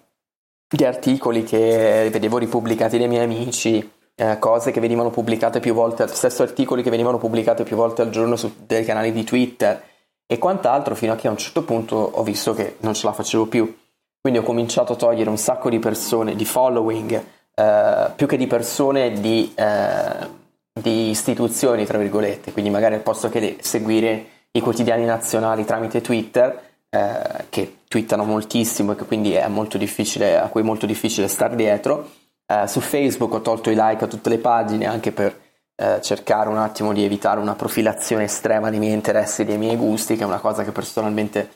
di 0.66 0.84
articoli 0.84 1.44
che 1.44 2.08
vedevo 2.10 2.38
ripubblicati 2.38 2.98
dai 2.98 3.08
miei 3.08 3.24
amici, 3.24 3.90
eh, 4.16 4.38
cose 4.38 4.70
che 4.70 4.80
venivano 4.80 5.10
pubblicate 5.10 5.60
più 5.60 5.74
volte, 5.74 6.06
stesso 6.08 6.42
articoli 6.42 6.82
che 6.82 6.90
venivano 6.90 7.18
pubblicati 7.18 7.64
più 7.64 7.76
volte 7.76 8.02
al 8.02 8.10
giorno 8.10 8.36
su 8.36 8.52
dei 8.66 8.84
canali 8.84 9.12
di 9.12 9.24
Twitter 9.24 9.82
e 10.26 10.38
quant'altro 10.38 10.94
fino 10.94 11.12
a 11.12 11.16
che 11.16 11.28
a 11.28 11.30
un 11.30 11.36
certo 11.36 11.64
punto 11.64 11.96
ho 11.96 12.22
visto 12.22 12.54
che 12.54 12.76
non 12.80 12.94
ce 12.94 13.06
la 13.06 13.12
facevo 13.12 13.46
più. 13.46 13.76
Quindi 14.20 14.40
ho 14.40 14.44
cominciato 14.44 14.94
a 14.94 14.96
togliere 14.96 15.28
un 15.28 15.36
sacco 15.36 15.68
di 15.68 15.78
persone, 15.78 16.34
di 16.34 16.46
following, 16.46 17.22
eh, 17.54 18.10
più 18.16 18.26
che 18.26 18.38
di 18.38 18.46
persone, 18.46 19.12
di, 19.20 19.52
eh, 19.54 20.28
di, 20.72 21.10
istituzioni, 21.10 21.84
tra 21.84 21.98
virgolette. 21.98 22.52
Quindi 22.52 22.70
magari 22.70 22.94
al 22.94 23.02
posto 23.02 23.28
che 23.28 23.58
seguire 23.60 24.26
i 24.52 24.60
quotidiani 24.60 25.04
nazionali 25.04 25.66
tramite 25.66 26.00
Twitter, 26.00 26.58
eh, 26.88 27.44
che 27.50 27.78
twittano 27.86 28.24
moltissimo 28.24 28.92
e 28.92 28.96
che 28.96 29.04
quindi 29.04 29.34
è 29.34 29.46
molto 29.48 29.76
difficile, 29.76 30.38
a 30.38 30.48
cui 30.48 30.62
è 30.62 30.64
molto 30.64 30.86
difficile 30.86 31.28
stare 31.28 31.54
dietro. 31.54 32.08
Eh, 32.46 32.66
su 32.66 32.80
Facebook 32.80 33.32
ho 33.32 33.40
tolto 33.40 33.70
i 33.70 33.74
like 33.76 34.04
a 34.04 34.08
tutte 34.08 34.28
le 34.28 34.38
pagine 34.38 34.86
anche 34.86 35.12
per 35.12 35.42
eh, 35.76 36.00
cercare 36.02 36.48
un 36.48 36.58
attimo 36.58 36.92
di 36.92 37.04
evitare 37.04 37.40
una 37.40 37.54
profilazione 37.54 38.24
estrema 38.24 38.70
dei 38.70 38.78
miei 38.78 38.92
interessi 38.92 39.42
e 39.42 39.44
dei 39.44 39.58
miei 39.58 39.76
gusti, 39.76 40.16
che 40.16 40.22
è 40.22 40.26
una 40.26 40.38
cosa 40.38 40.62
che 40.62 40.72
personalmente 40.72 41.50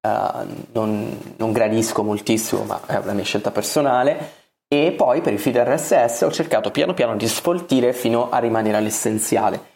eh, 0.00 0.46
non, 0.72 1.34
non, 1.36 1.52
gradisco 1.52 2.02
moltissimo, 2.02 2.64
ma 2.64 2.80
è 2.86 2.96
una 2.96 3.12
mia 3.12 3.24
scelta 3.24 3.50
personale. 3.50 4.42
E 4.68 4.92
poi 4.92 5.20
per 5.20 5.32
il 5.32 5.38
feed 5.38 5.56
RSS 5.56 6.22
ho 6.22 6.30
cercato 6.30 6.70
piano 6.70 6.94
piano 6.94 7.16
di 7.16 7.28
sfoltire 7.28 7.92
fino 7.92 8.30
a 8.30 8.38
rimanere 8.38 8.76
all'essenziale. 8.76 9.72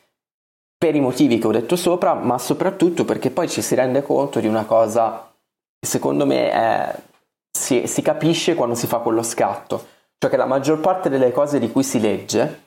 Per 0.77 0.95
i 0.95 1.01
motivi 1.01 1.39
che 1.39 1.47
ho 1.47 1.53
detto 1.53 1.77
sopra, 1.77 2.15
ma 2.15 2.39
soprattutto 2.39 3.05
perché 3.05 3.31
poi 3.31 3.49
ci 3.49 3.63
si 3.63 3.75
rende 3.75 4.03
conto 4.03 4.41
di 4.41 4.47
una 4.47 4.65
cosa 4.65 5.33
che 5.79 5.87
secondo 5.87 6.27
me 6.27 6.51
è, 6.51 6.95
si, 7.51 7.87
si 7.87 8.03
capisce 8.03 8.55
quando 8.55 8.75
si 8.75 8.87
fa 8.87 8.99
quello 8.99 9.23
scatto. 9.23 9.97
Cioè 10.19 10.31
che 10.31 10.37
la 10.37 10.47
maggior 10.47 10.81
parte 10.81 11.09
delle 11.09 11.31
cose 11.31 11.59
di 11.59 11.71
cui 11.71 11.85
si 11.85 12.01
legge, 12.01 12.67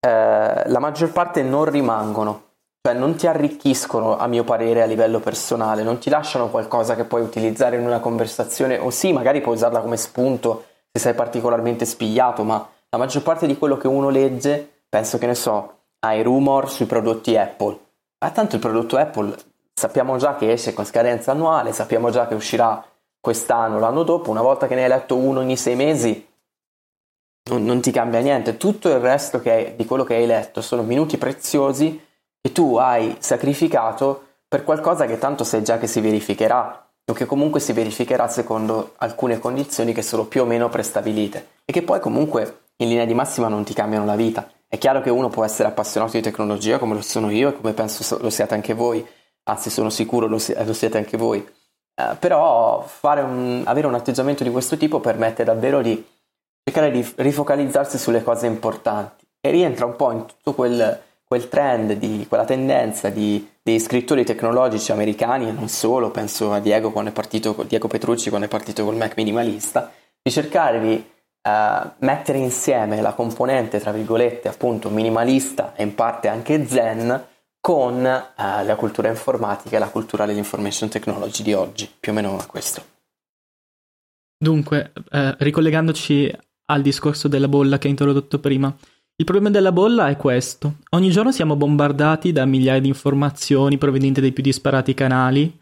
eh, 0.00 0.62
la 0.66 0.78
maggior 0.78 1.12
parte 1.12 1.42
non 1.42 1.66
rimangono, 1.66 2.44
cioè 2.80 2.96
non 2.96 3.16
ti 3.16 3.26
arricchiscono 3.26 4.16
a 4.16 4.26
mio 4.26 4.44
parere 4.44 4.80
a 4.80 4.86
livello 4.86 5.20
personale, 5.20 5.82
non 5.82 5.98
ti 5.98 6.08
lasciano 6.08 6.48
qualcosa 6.48 6.94
che 6.96 7.04
puoi 7.04 7.20
utilizzare 7.20 7.76
in 7.76 7.84
una 7.84 8.00
conversazione. 8.00 8.78
O 8.78 8.88
sì, 8.88 9.12
magari 9.12 9.42
puoi 9.42 9.56
usarla 9.56 9.80
come 9.80 9.98
spunto 9.98 10.64
se 10.90 10.98
sei 10.98 11.14
particolarmente 11.14 11.84
spigliato, 11.84 12.42
ma 12.44 12.66
la 12.88 12.98
maggior 12.98 13.22
parte 13.22 13.46
di 13.46 13.58
quello 13.58 13.76
che 13.76 13.86
uno 13.86 14.08
legge, 14.08 14.82
penso 14.88 15.18
che 15.18 15.26
ne 15.26 15.34
so, 15.34 15.74
ai 16.00 16.22
rumor 16.22 16.70
sui 16.70 16.86
prodotti 16.86 17.36
Apple. 17.36 17.78
Ma 18.24 18.30
tanto 18.30 18.54
il 18.54 18.60
prodotto 18.60 18.96
Apple 18.96 19.36
sappiamo 19.74 20.16
già 20.16 20.34
che 20.36 20.50
esce 20.50 20.72
con 20.72 20.84
scadenza 20.84 21.32
annuale, 21.32 21.72
sappiamo 21.72 22.10
già 22.10 22.26
che 22.26 22.34
uscirà 22.34 22.82
quest'anno, 23.20 23.78
l'anno 23.78 24.02
dopo, 24.02 24.30
una 24.30 24.42
volta 24.42 24.66
che 24.66 24.74
ne 24.74 24.82
hai 24.84 24.88
letto 24.88 25.16
uno 25.16 25.40
ogni 25.40 25.56
sei 25.56 25.76
mesi, 25.76 26.28
non, 27.48 27.64
non 27.64 27.80
ti 27.80 27.90
cambia 27.90 28.20
niente. 28.20 28.56
Tutto 28.56 28.88
il 28.88 28.98
resto 28.98 29.40
hai, 29.44 29.74
di 29.76 29.84
quello 29.84 30.04
che 30.04 30.14
hai 30.14 30.26
letto 30.26 30.60
sono 30.60 30.82
minuti 30.82 31.16
preziosi 31.16 32.00
che 32.40 32.52
tu 32.52 32.76
hai 32.76 33.16
sacrificato 33.18 34.26
per 34.48 34.64
qualcosa 34.64 35.06
che 35.06 35.18
tanto 35.18 35.44
sai 35.44 35.62
già 35.62 35.78
che 35.78 35.86
si 35.86 36.00
verificherà 36.00 36.88
o 37.10 37.12
che 37.12 37.26
comunque 37.26 37.60
si 37.60 37.72
verificherà 37.72 38.28
secondo 38.28 38.94
alcune 38.98 39.38
condizioni 39.38 39.92
che 39.92 40.02
sono 40.02 40.26
più 40.26 40.42
o 40.42 40.44
meno 40.44 40.68
prestabilite 40.68 41.48
e 41.64 41.72
che 41.72 41.82
poi 41.82 42.00
comunque 42.00 42.62
in 42.76 42.88
linea 42.88 43.04
di 43.04 43.14
massima 43.14 43.48
non 43.48 43.64
ti 43.64 43.74
cambiano 43.74 44.04
la 44.04 44.16
vita. 44.16 44.48
È 44.66 44.78
chiaro 44.78 45.00
che 45.00 45.10
uno 45.10 45.28
può 45.28 45.44
essere 45.44 45.68
appassionato 45.68 46.12
di 46.12 46.22
tecnologia 46.22 46.78
come 46.78 46.94
lo 46.94 47.02
sono 47.02 47.30
io 47.30 47.48
e 47.48 47.56
come 47.56 47.72
penso 47.72 48.18
lo 48.20 48.30
siate 48.30 48.54
anche 48.54 48.72
voi, 48.72 49.04
anzi 49.44 49.68
sono 49.70 49.90
sicuro 49.90 50.26
lo, 50.26 50.38
si- 50.38 50.54
lo 50.64 50.72
siete 50.72 50.96
anche 50.96 51.16
voi. 51.16 51.46
Eh, 51.94 52.16
però 52.18 52.86
un, 53.02 53.62
avere 53.66 53.86
un 53.86 53.94
atteggiamento 53.94 54.44
di 54.44 54.50
questo 54.50 54.76
tipo 54.76 55.00
permette 55.00 55.44
davvero 55.44 55.82
di 55.82 56.04
cercare 56.70 56.92
di 56.92 57.06
rifocalizzarsi 57.16 57.98
sulle 57.98 58.22
cose 58.22 58.46
importanti 58.46 59.26
e 59.40 59.50
rientra 59.50 59.86
un 59.86 59.96
po' 59.96 60.12
in 60.12 60.24
tutto 60.24 60.54
quel, 60.54 61.00
quel 61.24 61.48
trend, 61.48 61.94
di, 61.94 62.26
quella 62.28 62.44
tendenza 62.44 63.08
di, 63.08 63.46
dei 63.60 63.80
scrittori 63.80 64.24
tecnologici 64.24 64.92
americani 64.92 65.48
e 65.48 65.52
non 65.52 65.68
solo, 65.68 66.10
penso 66.10 66.52
a 66.52 66.60
Diego, 66.60 66.92
quando 66.92 67.10
è 67.10 67.12
partito, 67.12 67.64
Diego 67.66 67.88
Petrucci 67.88 68.28
quando 68.28 68.46
è 68.46 68.50
partito 68.50 68.84
col 68.84 68.96
Mac 68.96 69.14
minimalista, 69.16 69.90
di 70.22 70.30
cercare 70.30 70.80
di 70.80 70.92
uh, 70.94 71.90
mettere 71.98 72.38
insieme 72.38 73.00
la 73.00 73.12
componente, 73.14 73.80
tra 73.80 73.90
virgolette, 73.90 74.48
appunto 74.48 74.90
minimalista 74.90 75.74
e 75.74 75.82
in 75.82 75.94
parte 75.94 76.28
anche 76.28 76.66
zen 76.66 77.26
con 77.60 77.94
uh, 77.96 78.64
la 78.64 78.76
cultura 78.76 79.08
informatica 79.08 79.76
e 79.76 79.80
la 79.80 79.88
cultura 79.88 80.24
dell'information 80.24 80.88
technology 80.88 81.42
di 81.42 81.52
oggi, 81.52 81.90
più 81.98 82.12
o 82.12 82.14
meno 82.14 82.42
questo. 82.46 82.98
Dunque, 84.42 84.92
eh, 85.10 85.34
ricollegandoci 85.38 86.34
al 86.70 86.82
discorso 86.82 87.28
della 87.28 87.48
bolla 87.48 87.78
che 87.78 87.86
hai 87.86 87.92
introdotto 87.92 88.38
prima, 88.38 88.74
il 89.16 89.24
problema 89.24 89.50
della 89.50 89.72
bolla 89.72 90.08
è 90.08 90.16
questo. 90.16 90.76
Ogni 90.90 91.10
giorno 91.10 91.30
siamo 91.30 91.56
bombardati 91.56 92.32
da 92.32 92.46
migliaia 92.46 92.80
di 92.80 92.88
informazioni 92.88 93.76
provenienti 93.76 94.20
dai 94.20 94.32
più 94.32 94.42
disparati 94.42 94.94
canali 94.94 95.58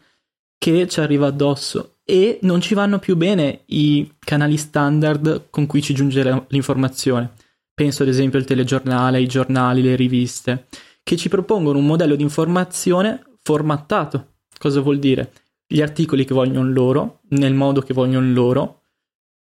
che 0.57 0.87
ci 0.87 0.99
arriva 1.01 1.27
addosso 1.27 1.97
e 2.05 2.39
non 2.43 2.61
ci 2.61 2.73
vanno 2.73 2.99
più 2.99 3.15
bene 3.15 3.63
i 3.67 4.09
canali 4.19 4.55
standard 4.57 5.49
con 5.49 5.65
cui 5.65 5.81
ci 5.81 5.93
giunge 5.93 6.45
l'informazione. 6.47 7.31
Penso 7.73 8.03
ad 8.03 8.09
esempio 8.09 8.39
al 8.39 8.45
telegiornale, 8.45 9.17
ai 9.17 9.27
giornali, 9.27 9.81
le 9.81 9.95
riviste, 9.95 10.67
che 11.03 11.17
ci 11.17 11.29
propongono 11.29 11.79
un 11.79 11.85
modello 11.85 12.15
di 12.15 12.23
informazione 12.23 13.23
formattato. 13.41 14.35
Cosa 14.57 14.81
vuol 14.81 14.99
dire? 14.99 15.31
Gli 15.65 15.81
articoli 15.81 16.25
che 16.25 16.33
vogliono 16.33 16.69
loro, 16.71 17.21
nel 17.29 17.53
modo 17.53 17.81
che 17.81 17.93
vogliono 17.93 18.31
loro, 18.31 18.78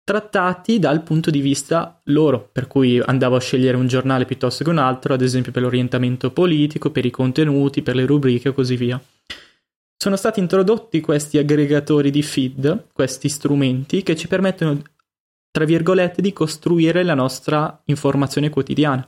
trattati 0.08 0.80
dal 0.80 1.04
punto 1.04 1.30
di 1.30 1.42
vista 1.42 2.00
loro, 2.06 2.48
per 2.50 2.68
cui 2.68 2.98
andavo 2.98 3.36
a 3.36 3.42
scegliere 3.42 3.76
un 3.76 3.88
giornale 3.88 4.24
piuttosto 4.24 4.64
che 4.64 4.70
un 4.70 4.78
altro, 4.78 5.14
ad 5.14 5.22
esempio 5.22 5.52
per 5.52 5.64
l'orientamento 5.64 6.32
politico, 6.32 6.92
per 6.92 7.06
i 7.06 7.12
contenuti, 7.12 7.82
per 7.82 7.96
le 7.96 8.06
rubriche 8.06 8.48
e 8.48 8.54
così 8.54 8.78
via 8.78 9.02
sono 9.98 10.16
stati 10.16 10.40
introdotti 10.40 11.02
questi 11.02 11.40
aggregatori 11.40 12.12
di 12.12 12.22
feed, 12.22 12.90
questi 12.94 13.30
strumenti 13.30 14.04
che 14.04 14.16
ci 14.16 14.28
permettono, 14.28 14.80
tra 15.50 15.66
virgolette, 15.66 16.22
di 16.22 16.32
costruire 16.34 17.04
la 17.04 17.16
nostra 17.16 17.82
informazione 17.86 18.50
quotidiana. 18.50 19.06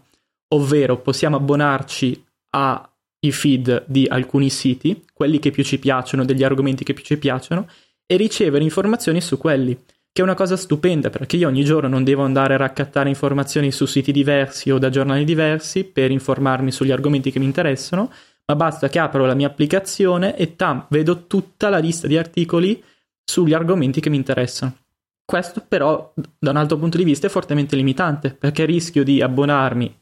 Ovvero 0.56 1.00
possiamo 1.00 1.36
abbonarci 1.36 2.26
ai 2.50 3.32
feed 3.32 3.86
di 3.88 4.08
alcuni 4.10 4.50
siti, 4.50 5.06
quelli 5.14 5.38
che 5.38 5.52
più 5.52 5.64
ci 5.64 5.78
piacciono, 5.78 6.26
degli 6.26 6.44
argomenti 6.44 6.84
che 6.84 6.96
più 6.96 7.04
ci 7.04 7.20
piacciono, 7.20 7.70
e 8.08 8.18
ricevere 8.18 8.64
informazioni 8.64 9.22
su 9.22 9.38
quelli, 9.38 9.78
che 10.12 10.22
è 10.22 10.24
una 10.24 10.36
cosa 10.36 10.58
stupenda 10.58 11.10
perché 11.10 11.38
io 11.38 11.48
ogni 11.48 11.64
giorno 11.64 11.88
non 11.88 12.04
devo 12.04 12.24
andare 12.24 12.56
a 12.56 12.58
raccattare 12.58 13.10
informazioni 13.10 13.72
su 13.72 13.86
siti 13.86 14.12
diversi 14.12 14.72
o 14.72 14.78
da 14.78 14.90
giornali 14.90 15.24
diversi 15.24 15.84
per 15.84 16.12
informarmi 16.12 16.72
sugli 16.72 16.92
argomenti 16.92 17.32
che 17.32 17.40
mi 17.40 17.46
interessano, 17.46 18.12
ma 18.46 18.56
basta 18.56 18.90
che 18.90 19.00
apro 19.00 19.26
la 19.26 19.36
mia 19.36 19.48
applicazione 19.48 20.36
e 20.36 20.56
tam, 20.56 20.88
vedo 20.90 21.28
tutta 21.28 21.70
la 21.70 21.78
lista 21.78 22.08
di 22.08 22.18
articoli 22.18 22.84
sugli 23.24 23.54
argomenti 23.54 24.02
che 24.02 24.10
mi 24.10 24.18
interessano. 24.18 24.76
Questo 25.24 25.64
però 25.68 26.12
da 26.16 26.50
un 26.50 26.58
altro 26.58 26.78
punto 26.78 26.98
di 26.98 27.04
vista 27.04 27.28
è 27.28 27.30
fortemente 27.30 27.76
limitante 27.76 28.34
perché 28.34 28.66
rischio 28.66 29.04
di 29.04 29.22
abbonarmi 29.22 30.00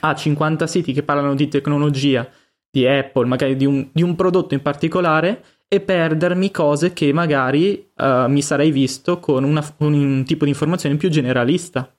a 0.00 0.14
50 0.14 0.66
siti 0.66 0.94
che 0.94 1.02
parlano 1.02 1.34
di 1.34 1.48
tecnologia, 1.48 2.26
di 2.70 2.86
Apple, 2.86 3.26
magari 3.26 3.56
di 3.56 3.66
un, 3.66 3.88
di 3.92 4.02
un 4.02 4.14
prodotto 4.14 4.54
in 4.54 4.62
particolare 4.62 5.44
e 5.72 5.80
perdermi 5.80 6.50
cose 6.50 6.92
che 6.92 7.12
magari 7.12 7.92
uh, 7.96 8.26
mi 8.26 8.42
sarei 8.42 8.72
visto 8.72 9.20
con 9.20 9.44
una, 9.44 9.64
un 9.78 10.24
tipo 10.26 10.42
di 10.42 10.50
informazione 10.50 10.96
più 10.96 11.08
generalista. 11.08 11.96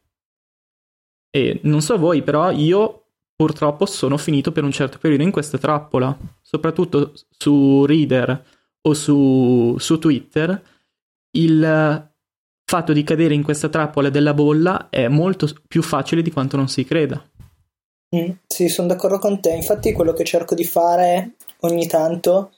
E 1.30 1.62
non 1.64 1.82
so 1.82 1.98
voi, 1.98 2.22
però 2.22 2.52
io 2.52 3.04
purtroppo 3.34 3.86
sono 3.86 4.18
finito 4.18 4.52
per 4.52 4.66
un 4.66 4.72
certo 4.72 4.98
periodo 4.98 5.24
in 5.24 5.32
questa 5.32 5.58
trappola, 5.58 6.18
soprattutto 6.42 7.14
su 7.30 7.86
Reader 7.86 8.46
o 8.82 8.94
su, 8.94 9.78
su 9.80 9.98
Twitter, 10.00 10.62
il 11.38 12.12
fatto 12.66 12.92
di 12.92 13.04
cadere 13.06 13.34
in 13.34 13.44
questa 13.44 13.70
trappola 13.70 14.10
della 14.10 14.34
bolla 14.34 14.90
è 14.90 15.08
molto 15.08 15.48
più 15.66 15.82
facile 15.82 16.22
di 16.22 16.32
quanto 16.32 16.58
non 16.58 16.68
si 16.68 16.84
creda. 16.84 17.26
Mm, 18.14 18.32
sì, 18.46 18.68
sono 18.68 18.90
d'accordo 18.90 19.18
con 19.18 19.40
te. 19.40 19.52
Infatti, 19.52 19.94
quello 19.94 20.12
che 20.12 20.26
cerco 20.26 20.56
di 20.56 20.66
fare 20.66 21.36
ogni 21.62 21.88
tanto, 21.88 22.52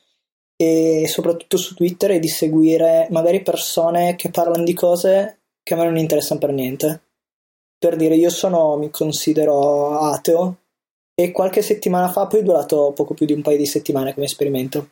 e 0.63 1.07
soprattutto 1.07 1.57
su 1.57 1.75
Twitter, 1.75 2.11
è 2.11 2.19
di 2.19 2.27
seguire 2.27 3.07
magari 3.11 3.41
persone 3.41 4.15
che 4.15 4.29
parlano 4.29 4.63
di 4.63 4.73
cose 4.73 5.39
che 5.63 5.73
a 5.73 5.77
me 5.77 5.85
non 5.85 5.97
interessano 5.97 6.39
per 6.39 6.51
niente. 6.51 7.01
Per 7.77 7.95
dire, 7.95 8.15
io 8.15 8.29
sono, 8.29 8.77
mi 8.77 8.89
considero 8.89 9.99
ateo, 9.99 10.57
e 11.15 11.31
qualche 11.31 11.61
settimana 11.61 12.09
fa, 12.09 12.27
poi 12.27 12.39
è 12.39 12.43
durato 12.43 12.91
poco 12.93 13.13
più 13.13 13.25
di 13.25 13.33
un 13.33 13.41
paio 13.41 13.57
di 13.57 13.65
settimane 13.65 14.13
come 14.13 14.25
esperimento, 14.25 14.91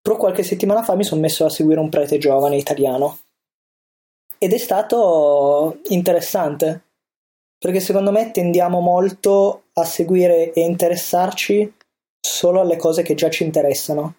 però 0.00 0.16
qualche 0.16 0.42
settimana 0.42 0.82
fa 0.82 0.94
mi 0.94 1.04
sono 1.04 1.20
messo 1.20 1.44
a 1.44 1.50
seguire 1.50 1.80
un 1.80 1.90
prete 1.90 2.18
giovane 2.18 2.56
italiano 2.56 3.18
ed 4.38 4.54
è 4.54 4.58
stato 4.58 5.80
interessante 5.88 6.84
perché 7.58 7.80
secondo 7.80 8.10
me 8.10 8.30
tendiamo 8.30 8.80
molto 8.80 9.64
a 9.74 9.84
seguire 9.84 10.52
e 10.52 10.62
interessarci 10.62 11.74
solo 12.18 12.60
alle 12.60 12.76
cose 12.76 13.02
che 13.02 13.14
già 13.14 13.28
ci 13.28 13.44
interessano 13.44 14.14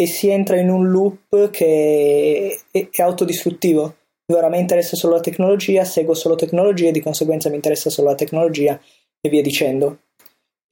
e 0.00 0.06
si 0.06 0.28
entra 0.28 0.56
in 0.56 0.70
un 0.70 0.90
loop 0.90 1.50
che 1.50 2.58
è, 2.70 2.88
è 2.90 3.02
autodistruttivo. 3.02 3.96
Ora 4.32 4.48
mi 4.48 4.58
interessa 4.58 4.96
solo 4.96 5.16
la 5.16 5.20
tecnologia, 5.20 5.84
seguo 5.84 6.14
solo 6.14 6.36
tecnologia 6.36 6.88
e 6.88 6.92
di 6.92 7.02
conseguenza 7.02 7.50
mi 7.50 7.56
interessa 7.56 7.90
solo 7.90 8.08
la 8.08 8.14
tecnologia 8.14 8.80
e 9.20 9.28
via 9.28 9.42
dicendo 9.42 9.98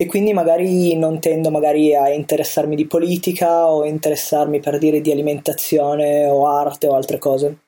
e 0.01 0.07
quindi 0.07 0.33
magari 0.33 0.97
non 0.97 1.19
tendo 1.19 1.51
magari 1.51 1.95
a 1.95 2.09
interessarmi 2.09 2.77
di 2.77 2.87
politica 2.87 3.67
o 3.67 3.85
interessarmi 3.85 4.61
per 4.61 4.79
dire 4.79 5.01
di 5.01 5.11
alimentazione 5.11 6.25
o 6.25 6.47
arte 6.47 6.87
o 6.87 6.95
altre 6.95 7.19
cose. 7.19 7.59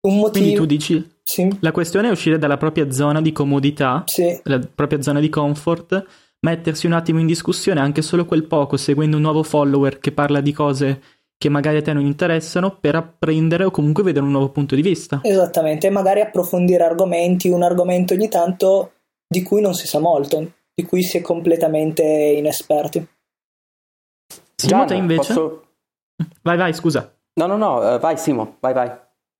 Un 0.00 0.16
motivo... 0.16 0.30
Quindi 0.30 0.54
tu 0.54 0.64
dici 0.64 1.10
sì. 1.22 1.56
la 1.60 1.72
questione 1.72 2.08
è 2.08 2.10
uscire 2.10 2.38
dalla 2.38 2.56
propria 2.56 2.90
zona 2.90 3.20
di 3.20 3.32
comodità, 3.32 4.02
sì. 4.06 4.40
la 4.44 4.58
propria 4.58 5.02
zona 5.02 5.20
di 5.20 5.28
comfort, 5.28 6.04
mettersi 6.40 6.86
un 6.86 6.92
attimo 6.92 7.20
in 7.20 7.26
discussione 7.26 7.80
anche 7.80 8.02
solo 8.02 8.24
quel 8.24 8.46
poco, 8.46 8.76
seguendo 8.76 9.16
un 9.16 9.22
nuovo 9.22 9.42
follower 9.42 9.98
che 9.98 10.12
parla 10.12 10.40
di 10.40 10.52
cose 10.52 11.02
che 11.38 11.48
magari 11.48 11.76
a 11.76 11.82
te 11.82 11.92
non 11.92 12.04
interessano 12.04 12.78
per 12.80 12.94
apprendere 12.94 13.64
o 13.64 13.70
comunque 13.70 14.02
vedere 14.02 14.24
un 14.24 14.30
nuovo 14.30 14.48
punto 14.50 14.74
di 14.74 14.82
vista. 14.82 15.20
Esattamente, 15.22 15.86
e 15.86 15.90
magari 15.90 16.20
approfondire 16.20 16.84
argomenti, 16.84 17.48
un 17.48 17.62
argomento 17.62 18.14
ogni 18.14 18.28
tanto 18.28 18.92
di 19.28 19.42
cui 19.42 19.60
non 19.60 19.74
si 19.74 19.86
sa 19.86 19.98
molto 19.98 20.52
di 20.76 20.84
cui 20.84 21.02
si 21.02 21.16
è 21.16 21.22
completamente 21.22 22.02
inesperti. 22.02 23.08
Simo, 24.54 24.84
te 24.84 24.94
invece? 24.94 25.32
Posso... 25.32 25.66
Vai, 26.42 26.58
vai, 26.58 26.74
scusa. 26.74 27.16
No, 27.34 27.46
no, 27.46 27.56
no, 27.56 27.94
uh, 27.94 27.98
vai 27.98 28.18
Simo, 28.18 28.56
vai, 28.60 28.74
vai. 28.74 28.92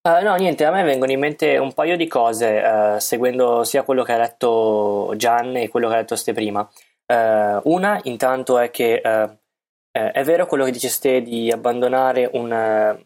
Uh, 0.07 0.23
no, 0.23 0.37
niente, 0.37 0.64
a 0.64 0.71
me 0.71 0.85
vengono 0.85 1.11
in 1.11 1.19
mente 1.19 1.59
un 1.59 1.73
paio 1.73 1.97
di 1.97 2.07
cose, 2.07 2.61
uh, 2.61 2.99
seguendo 3.01 3.64
sia 3.64 3.83
quello 3.83 4.05
che 4.05 4.12
ha 4.12 4.19
detto 4.19 5.12
Gian 5.16 5.57
e 5.57 5.69
quello 5.69 5.88
che 5.88 5.95
ha 5.95 5.99
detto 5.99 6.14
Ste 6.14 6.33
prima. 6.33 6.61
Uh, 7.07 7.61
una, 7.64 7.99
intanto, 8.05 8.57
è 8.61 8.71
che 8.71 9.01
è 9.01 10.23
vero 10.25 10.47
quello 10.47 10.64
che 10.64 10.71
diceste 10.71 11.23
di 11.23 11.51
abbandonare 11.51 12.29
un, 12.35 13.01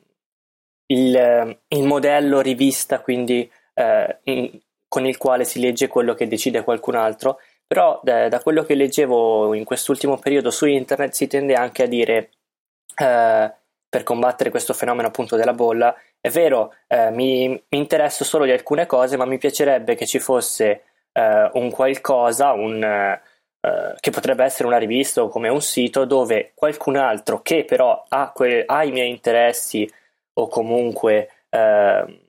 il, 0.87 1.59
il, 1.69 1.83
modello 1.85 2.41
rivista, 2.41 3.01
quindi 3.01 3.51
in, 4.25 4.59
con 4.87 5.07
il 5.07 5.17
quale 5.17 5.45
si 5.45 5.61
legge 5.61 5.87
quello 5.87 6.13
che 6.15 6.29
decide 6.29 6.65
qualcun 6.65 6.97
altro, 6.97 7.39
però 7.67 7.99
da, 8.03 8.29
da 8.29 8.43
quello 8.43 8.63
che 8.65 8.75
leggevo 8.75 9.55
in 9.55 9.65
quest'ultimo 9.65 10.19
periodo 10.19 10.51
su 10.51 10.67
internet 10.67 11.13
si 11.13 11.29
tende 11.29 11.55
anche 11.55 11.85
a 11.85 11.87
dire 11.87 12.31
eh, 12.97 13.55
per 13.91 14.05
combattere 14.05 14.51
questo 14.51 14.73
fenomeno 14.73 15.09
appunto 15.09 15.37
della 15.37 15.53
bolla. 15.53 15.95
È 16.21 16.31
vero 16.31 16.75
eh, 16.87 17.11
mi, 17.11 17.49
mi, 17.49 17.63
interesso 17.71 18.25
solo 18.25 18.45
di 18.45 18.53
alcune 18.53 18.87
cose 18.87 19.17
ma 19.17 19.27
mi 19.27 19.37
piacerebbe 19.37 19.97
che 19.97 20.07
ci 20.07 20.21
fosse 20.21 20.83
eh, 21.13 21.51
un 21.55 21.71
qualcosa 21.71 22.53
un, 22.53 22.83
eh, 22.83 23.95
che 23.99 24.11
potrebbe 24.11 24.45
essere 24.45 24.69
una 24.69 24.79
rivista 24.79 25.23
o 25.23 25.29
come 25.29 25.49
un 25.49 25.61
sito 25.61 26.05
dove 26.05 26.53
qualcun 26.55 26.97
altro 26.97 27.43
che 27.43 27.65
però 27.65 28.05
ha, 28.09 28.31
que- 28.33 28.65
ha 28.65 28.85
i 28.85 28.93
miei 28.93 29.11
interessi 29.11 29.91
o 30.35 30.47
comunque 30.47 31.29
eh, 31.51 32.21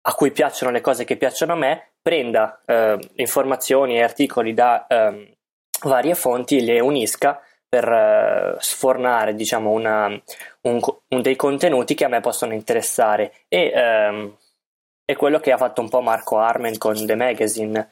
a 0.00 0.14
cui 0.14 0.30
piacciono 0.30 0.72
le 0.72 0.80
cose 0.80 1.04
che 1.04 1.18
piacciono 1.18 1.52
a 1.52 1.56
me 1.56 1.90
prenda 2.00 2.62
eh, 2.64 2.98
informazioni 3.16 3.96
e 3.98 4.02
articoli 4.02 4.54
da 4.54 4.86
eh, 4.86 5.36
varie 5.82 6.14
fonti 6.14 6.56
e 6.56 6.62
le 6.62 6.80
unisca 6.80 7.42
per 7.68 7.86
eh, 7.86 8.56
sfornare 8.60 9.34
diciamo 9.34 9.70
una, 9.70 10.06
un, 10.62 10.80
un, 11.08 11.22
dei 11.22 11.36
contenuti 11.36 11.94
che 11.94 12.04
a 12.04 12.08
me 12.08 12.20
possono 12.20 12.54
interessare 12.54 13.32
e 13.48 13.70
ehm, 13.74 14.36
è 15.04 15.16
quello 15.16 15.38
che 15.38 15.52
ha 15.52 15.56
fatto 15.56 15.80
un 15.80 15.88
po' 15.88 16.00
Marco 16.00 16.38
Armen 16.38 16.78
con 16.78 17.04
The 17.04 17.14
Magazine 17.14 17.90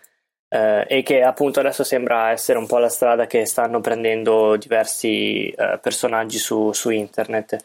eh, 0.49 0.87
e 0.89 1.03
che 1.03 1.23
appunto 1.23 1.61
adesso 1.61 1.85
sembra 1.85 2.31
essere 2.31 2.59
un 2.59 2.67
po' 2.67 2.79
la 2.79 2.89
strada 2.89 3.27
che 3.27 3.45
stanno 3.47 3.81
prendendo 3.81 4.57
diversi 4.57 5.49
eh, 5.51 5.79
personaggi 5.81 6.39
su, 6.39 6.73
su, 6.73 6.91
internet. 6.91 7.57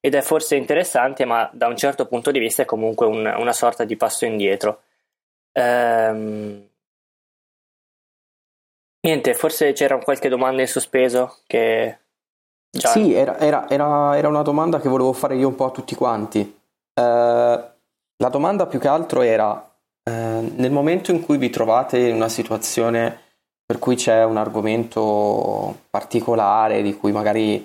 Ed 0.00 0.14
è 0.14 0.20
forse 0.20 0.56
interessante, 0.56 1.24
ma 1.24 1.48
da 1.52 1.68
un 1.68 1.76
certo 1.76 2.06
punto 2.06 2.30
di 2.32 2.40
vista 2.40 2.62
è 2.62 2.64
comunque 2.64 3.06
un, 3.06 3.32
una 3.38 3.52
sorta 3.52 3.84
di 3.84 3.96
passo 3.96 4.24
indietro. 4.24 4.82
Ehm... 5.52 6.70
Niente, 9.04 9.34
forse 9.34 9.72
c'era 9.72 9.98
qualche 9.98 10.28
domanda 10.28 10.62
in 10.62 10.68
sospeso 10.68 11.38
che... 11.46 11.98
Già... 12.70 12.88
Sì, 12.88 13.12
era, 13.12 13.38
era, 13.38 13.68
era, 13.68 14.16
era, 14.16 14.28
una 14.28 14.42
domanda 14.42 14.80
che 14.80 14.88
volevo 14.88 15.12
fare 15.12 15.36
io 15.36 15.48
un 15.48 15.56
po' 15.56 15.66
a 15.66 15.70
tutti 15.70 15.94
quanti. 15.94 16.40
Eh, 16.40 17.70
la 18.16 18.28
domanda 18.30 18.66
più 18.66 18.78
che 18.78 18.88
altro 18.88 19.22
era 19.22 19.70
eh, 20.04 20.10
nel 20.10 20.70
momento 20.70 21.10
in 21.10 21.20
cui 21.20 21.36
vi 21.36 21.50
trovate 21.50 21.98
in 21.98 22.14
una 22.14 22.28
situazione 22.28 23.20
per 23.64 23.78
cui 23.78 23.96
c'è 23.96 24.24
un 24.24 24.36
argomento 24.36 25.84
particolare 25.90 26.82
di 26.82 26.96
cui 26.96 27.10
magari 27.10 27.58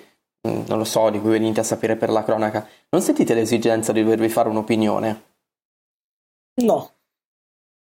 mm, 0.47 0.63
non 0.67 0.78
lo 0.78 0.84
so, 0.84 1.10
di 1.10 1.19
cui 1.19 1.32
venite 1.32 1.60
a 1.60 1.63
sapere 1.63 1.95
per 1.95 2.10
la 2.10 2.23
cronaca, 2.23 2.67
non 2.89 3.02
sentite 3.02 3.34
l'esigenza 3.34 3.91
di 3.91 4.04
dovervi 4.04 4.30
fare 4.30 4.50
un'opinione? 4.50 5.23
No. 6.63 6.96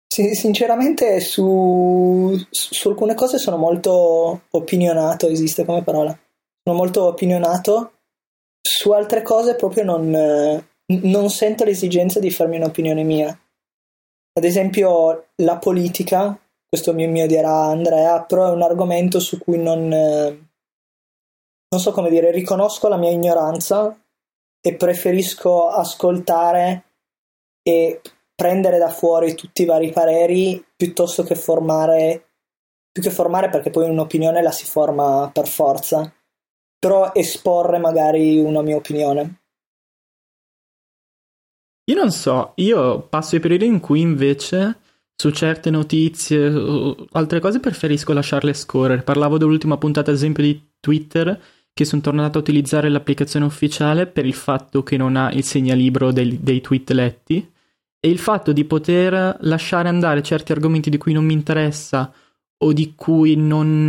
Sì, 0.09 0.35
sinceramente 0.35 1.21
su, 1.21 2.35
su, 2.51 2.88
alcune 2.88 3.14
cose 3.14 3.38
sono 3.38 3.57
molto 3.57 4.42
opinionato, 4.51 5.29
esiste 5.29 5.64
come 5.64 5.83
parola. 5.83 6.16
Sono 6.62 6.77
molto 6.77 7.05
opinionato, 7.05 7.92
su 8.66 8.92
altre 8.92 9.23
cose 9.23 9.57
proprio 9.57 9.85
non, 9.85 10.64
non 11.03 11.31
sento 11.31 11.64
l'esigenza 11.64 12.19
di 12.21 12.31
farmi 12.31 12.57
un'opinione 12.57 13.03
mia. 13.03 13.29
Ad 13.29 14.45
esempio, 14.45 15.29
la 15.37 15.59
politica, 15.59 16.38
questo 16.66 16.95
mi, 16.95 17.07
mi 17.09 17.23
odierà 17.23 17.64
Andrea, 17.64 18.23
però 18.23 18.49
è 18.49 18.53
un 18.53 18.62
argomento 18.62 19.19
su 19.21 19.38
cui 19.38 19.59
non, 19.59 19.88
non 19.88 21.81
so 21.81 21.92
come 21.92 22.11
dire, 22.11 22.31
riconosco 22.31 22.88
la 22.88 22.97
mia 22.97 23.11
ignoranza 23.11 23.99
e 24.61 24.75
preferisco 24.75 25.69
ascoltare 25.69 26.85
e 27.62 28.01
prendere 28.37 28.79
da 28.79 28.90
fuori 28.90 29.35
tutti 29.35 29.62
i 29.62 29.64
vari 29.64 29.90
pareri 29.90 30.62
piuttosto 30.77 31.25
che 31.25 31.35
formare, 31.35 32.29
più 32.92 33.03
che 33.03 33.11
formare 33.11 33.49
perché 33.49 33.70
poi 33.70 33.88
un'opinione 33.88 34.42
la 34.42 34.53
si 34.53 34.66
forma 34.66 35.31
per 35.33 35.49
forza, 35.49 36.14
però 36.79 37.12
esporre 37.14 37.79
magari 37.79 38.38
una 38.38 38.61
mia 38.61 38.77
opinione. 38.77 39.40
Io 41.88 41.96
non 41.96 42.11
so, 42.11 42.53
io 42.57 43.01
passo 43.09 43.37
i 43.37 43.40
periodi 43.40 43.64
in 43.64 43.81
cui 43.81 44.01
invece 44.01 44.81
su 45.14 45.31
certe 45.31 45.70
notizie 45.70 46.49
o 46.49 47.07
altre 47.12 47.40
cose 47.40 47.59
preferisco 47.59 48.12
lasciarle 48.12 48.53
scorrere. 48.53 49.03
Parlavo 49.03 49.38
dell'ultima 49.38 49.79
puntata, 49.79 50.11
ad 50.11 50.16
esempio, 50.16 50.42
di 50.42 50.72
Twitter, 50.79 51.40
che 51.72 51.85
sono 51.85 52.03
tornato 52.03 52.37
a 52.37 52.40
utilizzare 52.40 52.90
l'applicazione 52.90 53.46
ufficiale 53.46 54.07
per 54.07 54.27
il 54.27 54.35
fatto 54.35 54.83
che 54.83 54.96
non 54.96 55.16
ha 55.16 55.31
il 55.31 55.44
segnalibro 55.44 56.11
dei, 56.11 56.42
dei 56.42 56.61
tweet 56.61 56.90
letti 56.90 57.55
e 58.07 58.09
il 58.09 58.21
fatto 58.21 58.53
di 58.53 58.64
poter 58.64 59.37
lasciare 59.40 59.88
andare 59.88 60.23
certi 60.23 60.53
argomenti 60.53 60.90
di 60.90 60.97
cui 60.97 61.12
non 61.12 61.25
mi 61.25 61.33
interessa 61.33 62.12
o 62.59 62.73
di 62.73 62.95
cui 62.95 63.35
non, 63.35 63.85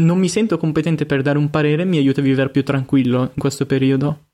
non 0.00 0.18
mi 0.18 0.28
sento 0.28 0.58
competente 0.58 1.06
per 1.06 1.22
dare 1.22 1.38
un 1.38 1.48
parere 1.48 1.86
mi 1.86 1.96
aiuta 1.96 2.20
a 2.20 2.24
vivere 2.24 2.50
più 2.50 2.62
tranquillo 2.62 3.22
in 3.22 3.38
questo 3.38 3.64
periodo. 3.64 4.26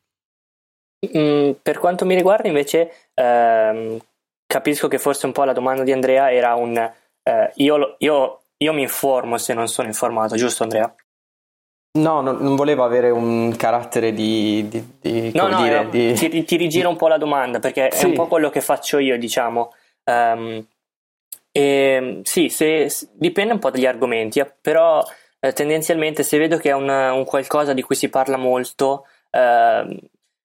Mm, 1.16 1.52
per 1.62 1.78
quanto 1.78 2.04
mi 2.04 2.16
riguarda, 2.16 2.48
invece, 2.48 2.90
ehm, 3.14 3.98
capisco 4.44 4.88
che 4.88 4.98
forse 4.98 5.26
un 5.26 5.32
po' 5.32 5.44
la 5.44 5.52
domanda 5.52 5.84
di 5.84 5.92
Andrea 5.92 6.32
era 6.32 6.56
un 6.56 6.76
eh, 6.76 7.52
io, 7.54 7.94
io, 7.98 8.40
io, 8.56 8.72
mi 8.72 8.82
informo 8.82 9.38
se 9.38 9.54
non 9.54 9.68
sono 9.68 9.86
informato, 9.86 10.34
giusto 10.34 10.64
Andrea? 10.64 10.92
No, 11.96 12.20
non, 12.20 12.36
non 12.38 12.56
volevo 12.56 12.84
avere 12.84 13.10
un 13.10 13.54
carattere 13.56 14.12
di. 14.12 14.66
di, 14.68 14.84
di 15.00 15.30
no, 15.34 15.48
no, 15.48 15.62
dire, 15.62 15.84
no 15.84 15.90
di... 15.90 16.12
Ti, 16.12 16.44
ti, 16.44 16.56
rigiro 16.56 16.88
un 16.88 16.96
po' 16.96 17.08
la 17.08 17.18
domanda 17.18 17.58
perché 17.58 17.90
sì. 17.92 18.04
è 18.04 18.08
un 18.08 18.14
po' 18.14 18.26
quello 18.26 18.50
che 18.50 18.60
faccio 18.60 18.98
io, 18.98 19.18
diciamo. 19.18 19.72
Um, 20.04 20.64
e, 21.50 22.20
sì, 22.22 22.48
se, 22.48 22.90
dipende 23.12 23.54
un 23.54 23.58
po' 23.58 23.70
dagli 23.70 23.86
argomenti, 23.86 24.40
eh, 24.40 24.52
però 24.60 25.02
eh, 25.40 25.52
tendenzialmente 25.52 26.22
se 26.22 26.36
vedo 26.36 26.58
che 26.58 26.68
è 26.68 26.74
un, 26.74 26.88
un, 26.88 27.24
qualcosa 27.24 27.72
di 27.72 27.82
cui 27.82 27.94
si 27.94 28.10
parla 28.10 28.36
molto, 28.36 29.06
eh, 29.30 30.00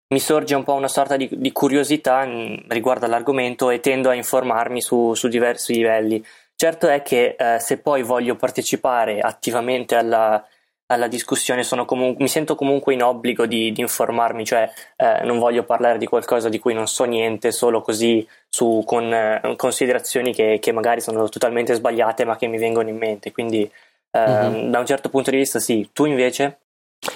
mi 0.08 0.20
sorge 0.20 0.56
un 0.56 0.64
po' 0.64 0.74
una 0.74 0.88
sorta 0.88 1.18
di, 1.18 1.30
di 1.32 1.52
curiosità 1.52 2.26
riguardo 2.68 3.06
all'argomento 3.06 3.70
e 3.70 3.80
tendo 3.80 4.10
a 4.10 4.14
informarmi 4.14 4.82
su, 4.82 5.14
su 5.14 5.28
diversi 5.28 5.74
livelli. 5.74 6.24
Certo 6.56 6.88
è 6.88 7.02
che 7.02 7.36
eh, 7.38 7.60
se 7.60 7.80
poi 7.80 8.04
voglio 8.04 8.36
partecipare 8.36 9.20
attivamente 9.20 9.96
alla, 9.96 10.46
alla 10.91 11.08
discussione 11.08 11.65
comun- 11.86 12.15
mi 12.19 12.27
sento 12.27 12.56
comunque 12.56 12.93
in 12.93 13.01
obbligo 13.01 13.45
di, 13.45 13.71
di 13.71 13.80
informarmi, 13.80 14.43
cioè 14.43 14.69
eh, 14.97 15.21
non 15.23 15.39
voglio 15.39 15.63
parlare 15.63 15.97
di 15.97 16.06
qualcosa 16.06 16.49
di 16.49 16.60
cui 16.60 16.73
non 16.73 16.88
so 16.88 17.06
niente 17.06 17.51
solo 17.51 17.82
così 17.82 18.27
su, 18.49 18.84
con 18.86 19.12
eh, 19.13 19.54
considerazioni 19.56 20.34
che, 20.34 20.60
che, 20.62 20.71
magari 20.73 20.99
sono 20.99 21.30
totalmente 21.30 21.73
sbagliate 21.73 22.25
ma 22.25 22.36
che 22.36 22.47
mi 22.47 22.58
vengono 22.58 22.89
in 22.89 22.97
mente. 22.97 23.32
Quindi 23.32 23.69
mm-hmm. 24.17 24.69
da 24.69 24.80
un 24.80 24.86
certo 24.86 25.10
punto 25.10 25.32
di 25.32 25.38
vista 25.38 25.60
sì, 25.60 25.89
tu 25.93 26.06
invece? 26.06 26.58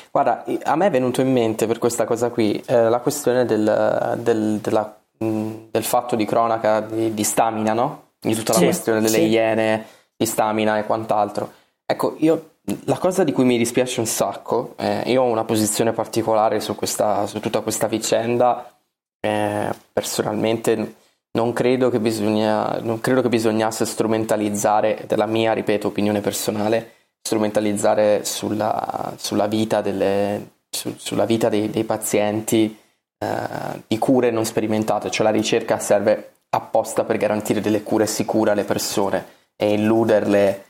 Guarda, 0.09 0.45
a 0.63 0.75
me 0.75 0.88
è 0.88 0.89
venuto 0.89 1.19
in 1.21 1.31
mente 1.31 1.67
per 1.67 1.77
questa 1.77 2.05
cosa 2.05 2.29
qui 2.29 2.63
eh, 2.65 2.89
la 2.89 2.99
questione 2.99 3.45
del, 3.45 4.17
del, 4.19 4.59
della, 4.61 4.97
del, 5.17 5.83
fatto 5.83 6.15
di 6.15 6.25
cronaca 6.25 6.79
di, 6.79 7.13
di 7.13 7.23
stamina, 7.23 7.73
no? 7.73 8.03
Di 8.19 8.33
tutta 8.33 8.53
la 8.53 8.59
sì, 8.59 8.63
questione 8.63 9.01
delle 9.01 9.17
sì. 9.17 9.27
iene, 9.27 9.85
di 10.15 10.25
stamina 10.25 10.79
e 10.79 10.85
quant'altro. 10.85 11.51
Ecco, 11.85 12.15
io 12.17 12.55
la 12.86 12.97
cosa 12.97 13.23
di 13.23 13.32
cui 13.32 13.43
mi 13.43 13.58
dispiace 13.58 13.99
un 13.99 14.08
sacco, 14.08 14.73
eh, 14.78 15.04
io 15.06 15.21
ho 15.21 15.25
una 15.25 15.43
posizione 15.43 15.93
particolare 15.93 16.60
su, 16.60 16.75
questa, 16.75 17.28
su 17.28 17.39
tutta 17.39 17.62
questa 17.62 17.88
vicenda, 17.88 18.75
eh, 19.19 19.69
personalmente 19.93 20.95
non 21.32 21.54
credo, 21.54 21.89
bisogna, 21.99 22.80
non 22.80 23.01
credo 23.01 23.21
che 23.21 23.30
bisognasse 23.30 23.86
strumentalizzare, 23.86 25.04
della 25.06 25.25
mia, 25.28 25.54
ripeto, 25.54 25.88
opinione 25.88 26.21
personale, 26.21 26.91
strumentalizzare 27.21 28.23
sulla, 28.25 29.13
sulla 29.17 29.47
vita, 29.47 29.82
delle, 29.82 30.54
su, 30.69 30.93
sulla 30.97 31.25
vita 31.25 31.49
dei, 31.49 31.69
dei 31.69 31.84
pazienti 31.84 32.78
eh, 33.17 33.84
di 33.86 33.97
cure 33.97 34.32
non 34.32 34.45
sperimentate, 34.45 35.12
cioè 35.12 35.25
la 35.25 35.32
ricerca 35.32 35.78
serve 35.78 36.32
apposta 36.49 37.04
per 37.04 37.17
garantire 37.17 37.62
delle 37.62 37.84
cure 37.84 38.08
sicure 38.08 38.51
alle 38.51 38.63
persone 38.63 39.25
e 39.56 39.73
illuderle 39.73 40.63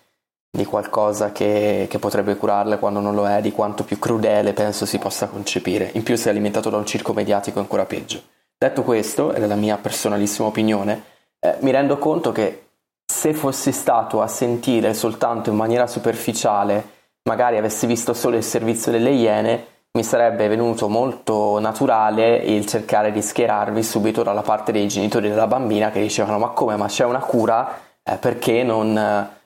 di 0.55 0.65
qualcosa 0.65 1.31
che, 1.31 1.87
che, 1.89 1.99
potrebbe 1.99 2.35
curarle 2.35 2.79
quando 2.79 2.99
non 2.99 3.13
lo 3.13 3.27
è, 3.27 3.41
di 3.41 3.51
quanto 3.51 3.83
più 3.83 3.99
crudele 3.99 4.53
penso 4.53 4.85
si 4.85 4.97
possa 4.97 5.27
concepire. 5.27 5.89
In 5.93 6.03
più 6.03 6.15
se 6.15 6.29
è 6.29 6.31
alimentato 6.31 6.69
da 6.69 6.77
un 6.77 6.85
circo 6.85 7.13
mediatico 7.13 7.59
è 7.59 7.61
ancora 7.61 7.85
peggio. 7.85 8.21
Detto 8.57 8.83
questo, 8.83 9.33
ed 9.33 9.43
è 9.43 9.47
la 9.47 9.55
mia 9.55 9.77
personalissima 9.77 10.47
opinione, 10.47 11.03
eh, 11.39 11.57
mi 11.59 11.71
rendo 11.71 11.97
conto 11.97 12.31
che 12.31 12.67
se 13.05 13.33
fossi 13.33 13.71
stato 13.71 14.21
a 14.21 14.27
sentire 14.27 14.93
soltanto 14.93 15.49
in 15.49 15.55
maniera 15.55 15.87
superficiale, 15.87 16.93
magari 17.23 17.57
avessi 17.57 17.85
visto 17.85 18.13
solo 18.13 18.37
il 18.37 18.43
servizio 18.43 18.91
delle 18.91 19.11
Iene, 19.11 19.65
mi 19.91 20.03
sarebbe 20.03 20.47
venuto 20.47 20.89
molto 20.89 21.59
naturale 21.59 22.37
il 22.37 22.65
cercare 22.65 23.11
di 23.11 23.21
schierarmi 23.21 23.81
subito 23.83 24.23
dalla 24.23 24.41
parte 24.41 24.71
dei 24.71 24.87
genitori 24.87 25.29
della 25.29 25.47
bambina 25.47 25.89
che 25.89 26.01
dicevano 26.01 26.37
ma 26.37 26.49
come, 26.49 26.75
ma 26.75 26.87
c'è 26.87 27.05
una 27.05 27.19
cura, 27.19 27.79
eh, 28.03 28.17
perché 28.17 28.63
non, 28.63 28.97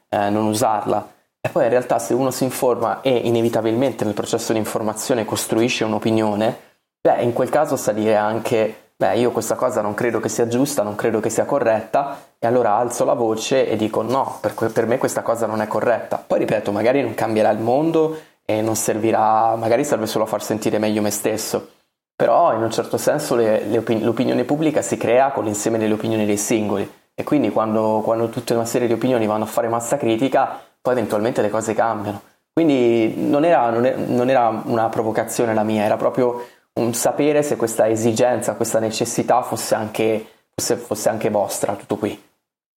eh, 0.09 0.29
non 0.29 0.45
usarla? 0.45 1.13
E 1.41 1.49
poi 1.49 1.63
in 1.63 1.69
realtà 1.69 1.99
se 1.99 2.13
uno 2.13 2.31
si 2.31 2.43
informa 2.43 3.01
e 3.01 3.15
inevitabilmente 3.15 4.03
nel 4.03 4.13
processo 4.13 4.51
di 4.51 4.59
informazione 4.59 5.23
costruisce 5.23 5.85
un'opinione, 5.85 6.59
beh, 7.01 7.21
in 7.21 7.31
quel 7.31 7.49
caso 7.49 7.77
sa 7.77 7.93
dire 7.93 8.15
anche 8.15 8.89
beh, 8.99 9.15
io 9.15 9.31
questa 9.31 9.55
cosa 9.55 9.79
non 9.79 9.93
credo 9.93 10.19
che 10.19 10.27
sia 10.27 10.49
giusta, 10.49 10.83
non 10.83 10.95
credo 10.95 11.21
che 11.21 11.29
sia 11.29 11.45
corretta, 11.45 12.17
e 12.37 12.45
allora 12.45 12.73
alzo 12.73 13.05
la 13.05 13.13
voce 13.13 13.69
e 13.69 13.77
dico 13.77 14.01
no, 14.01 14.39
per, 14.41 14.53
per 14.73 14.85
me 14.85 14.97
questa 14.97 15.21
cosa 15.21 15.45
non 15.45 15.61
è 15.61 15.67
corretta. 15.67 16.21
Poi 16.25 16.39
ripeto, 16.39 16.73
magari 16.73 17.01
non 17.01 17.13
cambierà 17.13 17.49
il 17.51 17.59
mondo 17.59 18.19
e 18.43 18.61
non 18.61 18.75
servirà, 18.75 19.55
magari 19.55 19.85
serve 19.85 20.05
solo 20.05 20.25
a 20.25 20.27
far 20.27 20.43
sentire 20.43 20.79
meglio 20.79 21.01
me 21.01 21.11
stesso. 21.11 21.69
Però 22.13 22.53
in 22.53 22.61
un 22.61 22.71
certo 22.71 22.97
senso 22.97 23.35
le, 23.35 23.63
le 23.63 23.77
opin- 23.77 24.03
l'opinione 24.03 24.43
pubblica 24.43 24.81
si 24.81 24.97
crea 24.97 25.31
con 25.31 25.45
l'insieme 25.45 25.77
delle 25.77 25.93
opinioni 25.93 26.25
dei 26.25 26.35
singoli 26.35 26.98
e 27.19 27.23
quindi 27.25 27.49
quando, 27.49 27.99
quando 28.01 28.29
tutta 28.29 28.53
una 28.53 28.63
serie 28.63 28.87
di 28.87 28.93
opinioni 28.93 29.27
vanno 29.27 29.43
a 29.43 29.47
fare 29.47 29.67
massa 29.67 29.97
critica, 29.97 30.57
poi 30.79 30.93
eventualmente 30.93 31.41
le 31.41 31.49
cose 31.49 31.73
cambiano. 31.73 32.21
Quindi 32.53 33.13
non 33.13 33.43
era, 33.43 33.69
non, 33.71 34.29
era 34.29 34.61
una 34.63 34.87
provocazione 34.87 35.53
la 35.53 35.63
mia, 35.63 35.83
era 35.83 35.97
proprio 35.97 36.47
un 36.75 36.93
sapere 36.93 37.43
se 37.43 37.57
questa 37.57 37.89
esigenza, 37.89 38.55
questa 38.55 38.79
necessità 38.79 39.41
fosse 39.41 39.75
anche, 39.75 40.25
fosse, 40.55 40.77
fosse 40.77 41.09
anche 41.09 41.29
vostra, 41.29 41.75
tutto 41.75 41.97
qui. 41.97 42.23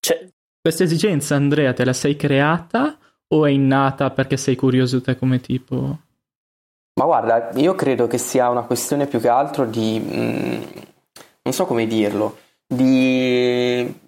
C'è... 0.01 0.27
Questa 0.61 0.83
esigenza, 0.83 1.37
Andrea, 1.37 1.73
te 1.73 1.85
la 1.85 1.93
sei 1.93 2.17
creata 2.17 2.99
o 3.29 3.47
è 3.47 3.51
innata 3.51 4.11
perché 4.11 4.37
sei 4.37 4.57
curioso 4.57 5.01
te 5.01 5.17
come 5.17 5.39
tipo? 5.41 5.99
Ma 6.95 7.05
guarda, 7.05 7.51
io 7.55 7.77
credo 7.77 8.09
che 8.09 8.19
sia 8.19 8.51
una 8.51 8.63
questione 8.63 9.07
più 9.07 9.21
che 9.21 9.29
altro 9.29 9.67
di... 9.67 10.01
Mh, 10.01 10.21
mm, 10.21 10.63
non 11.45 11.55
so 11.55 11.65
come 11.65 11.87
dirlo, 11.87 12.39
di, 12.67 14.01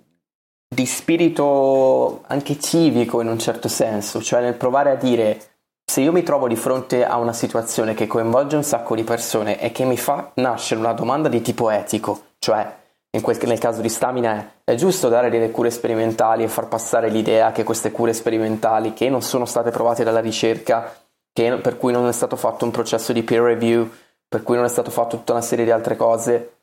di 0.74 0.86
spirito 0.86 2.24
anche 2.26 2.58
civico 2.58 3.20
in 3.20 3.28
un 3.28 3.38
certo 3.38 3.68
senso, 3.68 4.20
cioè 4.20 4.40
nel 4.40 4.54
provare 4.54 4.90
a 4.90 4.96
dire 4.96 5.40
se 5.84 6.00
io 6.00 6.10
mi 6.10 6.24
trovo 6.24 6.48
di 6.48 6.56
fronte 6.56 7.06
a 7.06 7.16
una 7.18 7.32
situazione 7.32 7.94
che 7.94 8.08
coinvolge 8.08 8.56
un 8.56 8.64
sacco 8.64 8.96
di 8.96 9.04
persone 9.04 9.60
e 9.60 9.70
che 9.70 9.84
mi 9.84 9.96
fa 9.96 10.32
nascere 10.34 10.80
una 10.80 10.92
domanda 10.92 11.28
di 11.28 11.40
tipo 11.42 11.70
etico, 11.70 12.22
cioè 12.40 12.82
quel, 13.22 13.38
nel 13.44 13.60
caso 13.60 13.80
di 13.80 13.88
stamina 13.88 14.34
è, 14.64 14.72
è 14.72 14.74
giusto 14.74 15.08
dare 15.08 15.30
delle 15.30 15.52
cure 15.52 15.70
sperimentali 15.70 16.42
e 16.42 16.48
far 16.48 16.66
passare 16.66 17.08
l'idea 17.08 17.52
che 17.52 17.62
queste 17.62 17.92
cure 17.92 18.12
sperimentali 18.12 18.94
che 18.94 19.08
non 19.08 19.22
sono 19.22 19.44
state 19.44 19.70
provate 19.70 20.02
dalla 20.02 20.18
ricerca, 20.18 20.92
che, 21.32 21.52
per 21.62 21.76
cui 21.76 21.92
non 21.92 22.08
è 22.08 22.12
stato 22.12 22.34
fatto 22.34 22.64
un 22.64 22.72
processo 22.72 23.12
di 23.12 23.22
peer 23.22 23.42
review, 23.42 23.88
per 24.26 24.42
cui 24.42 24.56
non 24.56 24.64
è 24.64 24.68
stato 24.68 24.90
fatto 24.90 25.18
tutta 25.18 25.32
una 25.32 25.42
serie 25.42 25.64
di 25.64 25.70
altre 25.70 25.94
cose, 25.94 26.56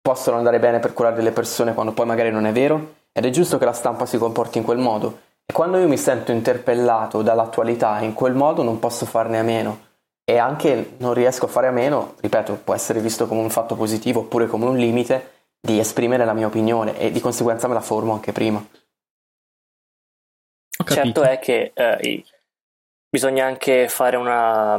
possono 0.00 0.36
andare 0.36 0.60
bene 0.60 0.78
per 0.78 0.92
curare 0.92 1.16
delle 1.16 1.32
persone 1.32 1.74
quando 1.74 1.92
poi 1.92 2.06
magari 2.06 2.30
non 2.30 2.46
è 2.46 2.52
vero 2.52 2.95
ed 3.16 3.24
è 3.24 3.30
giusto 3.30 3.56
che 3.56 3.64
la 3.64 3.72
stampa 3.72 4.04
si 4.04 4.18
comporti 4.18 4.58
in 4.58 4.64
quel 4.64 4.76
modo. 4.76 5.20
E 5.46 5.52
quando 5.54 5.78
io 5.78 5.88
mi 5.88 5.96
sento 5.96 6.32
interpellato 6.32 7.22
dall'attualità 7.22 8.00
in 8.00 8.12
quel 8.12 8.34
modo 8.34 8.62
non 8.62 8.78
posso 8.78 9.06
farne 9.06 9.38
a 9.38 9.42
meno. 9.42 9.84
E 10.22 10.36
anche 10.36 10.96
non 10.98 11.14
riesco 11.14 11.46
a 11.46 11.48
fare 11.48 11.68
a 11.68 11.70
meno, 11.70 12.16
ripeto, 12.20 12.60
può 12.62 12.74
essere 12.74 13.00
visto 13.00 13.26
come 13.26 13.40
un 13.40 13.48
fatto 13.48 13.74
positivo 13.74 14.20
oppure 14.20 14.46
come 14.46 14.66
un 14.66 14.76
limite 14.76 15.30
di 15.58 15.78
esprimere 15.78 16.26
la 16.26 16.34
mia 16.34 16.46
opinione 16.46 16.98
e 16.98 17.10
di 17.10 17.20
conseguenza 17.20 17.68
me 17.68 17.74
la 17.74 17.80
formo 17.80 18.12
anche 18.12 18.32
prima. 18.32 18.62
Certo 20.84 21.22
è 21.22 21.38
che 21.38 21.72
eh, 21.74 22.24
bisogna 23.08 23.46
anche 23.46 23.88
fare 23.88 24.16
una, 24.16 24.76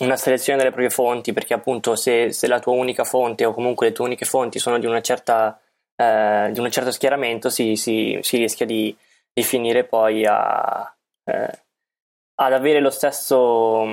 una 0.00 0.16
selezione 0.16 0.58
delle 0.58 0.70
proprie 0.70 0.90
fonti, 0.90 1.32
perché 1.32 1.54
appunto 1.54 1.94
se, 1.94 2.32
se, 2.32 2.48
la 2.48 2.58
tua 2.58 2.72
unica 2.72 3.04
fonte 3.04 3.44
o 3.44 3.54
comunque 3.54 3.86
le 3.86 3.92
tue 3.92 4.06
uniche 4.06 4.24
fonti 4.24 4.58
sono 4.58 4.80
di, 4.80 4.86
una 4.86 5.00
certa, 5.00 5.60
eh, 6.02 6.50
di 6.52 6.60
un 6.60 6.70
certo 6.70 6.90
schieramento, 6.90 7.48
si, 7.50 7.76
si, 7.76 8.18
si 8.22 8.36
rischia 8.38 8.66
di, 8.66 8.94
di, 9.32 9.42
finire 9.42 9.84
poi 9.84 10.24
a, 10.26 10.94
eh, 11.24 11.62
ad 12.34 12.52
avere 12.52 12.80
lo 12.80 12.90
stesso 12.90 13.86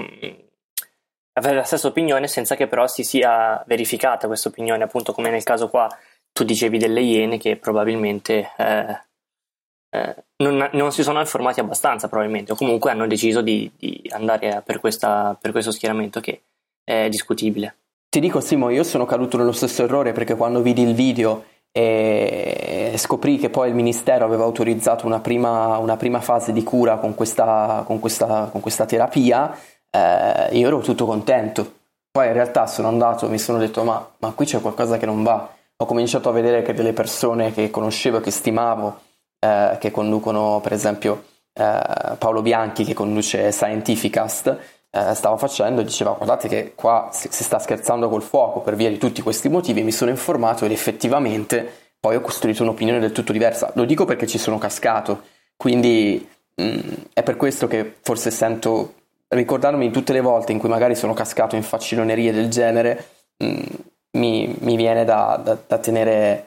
avere 1.34 1.56
la 1.56 1.64
stessa 1.64 1.88
opinione 1.88 2.28
senza 2.28 2.56
che 2.56 2.68
però 2.68 2.86
si 2.88 3.04
sia 3.04 3.64
verificata 3.66 4.28
questa 4.28 4.50
opinione, 4.50 4.84
appunto 4.84 5.14
come 5.14 5.30
nel 5.30 5.44
caso 5.44 5.70
qua 5.70 5.88
tu 6.32 6.44
dicevi 6.44 6.78
delle 6.78 7.02
Iene 7.02 7.38
che 7.38 7.56
probabilmente 7.56 8.52
eh, 8.58 9.02
eh, 9.90 10.16
non, 10.38 10.70
non, 10.74 10.92
si 10.92 11.02
sono 11.02 11.20
informati 11.20 11.60
abbastanza 11.60 12.08
probabilmente 12.08 12.52
o 12.52 12.56
comunque 12.56 12.92
hanno 12.92 13.08
deciso 13.08 13.42
di, 13.42 13.72
di 13.76 14.02
andare 14.12 14.62
per, 14.66 14.80
questa, 14.80 15.38
per 15.40 15.52
questo 15.52 15.72
schieramento 15.72 16.20
che 16.20 16.42
è 16.84 17.10
discutibile. 17.10 17.76
Ti 18.10 18.20
dico 18.20 18.40
Simo, 18.40 18.70
io 18.70 18.84
sono 18.84 19.06
caduto 19.06 19.38
nello 19.38 19.52
stesso 19.52 19.84
errore 19.84 20.12
perché 20.12 20.36
quando 20.36 20.62
vidi 20.62 20.82
il 20.82 20.94
video 20.94 21.46
e 21.82 22.98
scoprì 22.98 23.38
che 23.38 23.50
poi 23.50 23.70
il 23.70 23.76
ministero 23.76 24.26
aveva 24.26 24.44
autorizzato 24.44 25.06
una 25.06 25.20
prima, 25.22 25.78
una 25.78 25.96
prima 25.96 26.20
fase 26.20 26.52
di 26.52 26.62
cura 26.62 26.98
con 26.98 27.16
questa, 27.16 27.84
con 27.86 28.00
questa, 28.00 28.50
con 28.52 28.60
questa 28.60 28.86
terapia, 28.86 29.56
eh, 29.90 30.50
io 30.52 30.68
ero 30.68 30.80
tutto 30.80 31.06
contento. 31.06 31.78
Poi 32.12 32.28
in 32.28 32.34
realtà 32.34 32.68
sono 32.68 32.90
andato 32.90 33.26
e 33.26 33.30
mi 33.30 33.40
sono 33.40 33.60
detto 33.60 33.84
ma, 33.84 34.06
ma 34.18 34.32
qui 34.32 34.46
c'è 34.46 34.60
qualcosa 34.60 34.98
che 34.98 35.06
non 35.06 35.24
va. 35.24 35.50
Ho 35.78 35.86
cominciato 35.86 36.28
a 36.28 36.34
vedere 36.34 36.64
che 36.64 36.74
delle 36.74 36.92
persone 36.92 37.54
che 37.54 37.70
conoscevo, 37.70 38.20
che 38.20 38.32
stimavo, 38.32 39.00
eh, 39.40 39.78
che 39.80 39.92
conducono 39.92 40.60
per 40.62 40.74
esempio 40.74 41.24
eh, 41.54 42.16
Paolo 42.18 42.42
Bianchi 42.42 42.84
che 42.84 42.94
conduce 42.94 43.54
Scientificast 43.54 44.58
eh, 44.92 45.14
stava 45.14 45.38
facendo 45.38 45.82
diceva 45.82 46.12
guardate 46.12 46.48
che 46.48 46.74
qua 46.76 47.10
si, 47.12 47.28
si, 47.32 47.44
sta 47.44 47.60
scherzando 47.60 48.10
col 48.10 48.24
fuoco 48.24 48.62
per 48.62 48.76
via 48.76 48.90
di 48.90 48.98
tutti 48.98 49.22
questi 49.22 49.50
motivi 49.50 49.84
mi 49.84 49.92
sono 49.92 50.10
informato 50.10 50.66
ed 50.66 50.72
effettivamente 50.72 51.72
poi 52.00 52.16
ho 52.16 52.22
costruito 52.22 52.64
un'opinione 52.64 53.00
del 53.00 53.12
tutto 53.12 53.32
diversa 53.32 53.72
lo 53.76 53.86
dico 53.86 54.06
perché 54.06 54.26
ci 54.26 54.38
sono 54.38 54.58
cascato 54.58 55.24
quindi 55.56 56.28
mh, 56.56 56.64
mm, 56.64 56.80
è 57.14 57.24
per 57.24 57.38
questo 57.38 57.68
che 57.68 57.96
forse 58.02 58.32
sento 58.32 58.96
ricordandomi 59.28 59.92
tutte 59.92 60.14
le 60.14 60.22
volte 60.22 60.54
in 60.54 60.60
cui 60.60 60.70
magari 60.70 60.96
sono 60.96 61.14
cascato 61.14 61.56
in 61.56 61.64
facilonerie 61.64 62.32
del 62.32 62.50
genere 62.50 63.06
mh, 63.38 63.46
mm, 63.46 63.64
mi, 64.12 64.56
mi, 64.60 64.76
viene 64.76 65.06
da, 65.06 65.40
da, 65.44 65.58
da 65.68 65.78
tenere 65.78 66.46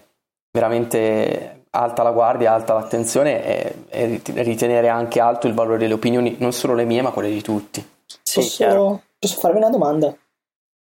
veramente 0.50 1.64
alta 1.70 2.02
la 2.02 2.10
guardia, 2.10 2.52
alta 2.52 2.74
l'attenzione 2.74 3.44
e, 3.44 3.74
e, 3.88 4.20
ritenere 4.42 4.88
anche 4.88 5.20
alto 5.20 5.46
il 5.46 5.54
valore 5.54 5.78
delle 5.78 5.94
opinioni, 5.94 6.36
non 6.38 6.52
solo 6.52 6.74
le 6.74 6.84
mie, 6.84 7.02
ma 7.02 7.10
quelle 7.10 7.30
di 7.30 7.40
tutti. 7.40 7.91
Sì, 8.22 8.40
posso, 8.40 9.02
posso 9.18 9.38
farvi 9.38 9.58
una 9.58 9.70
domanda? 9.70 10.16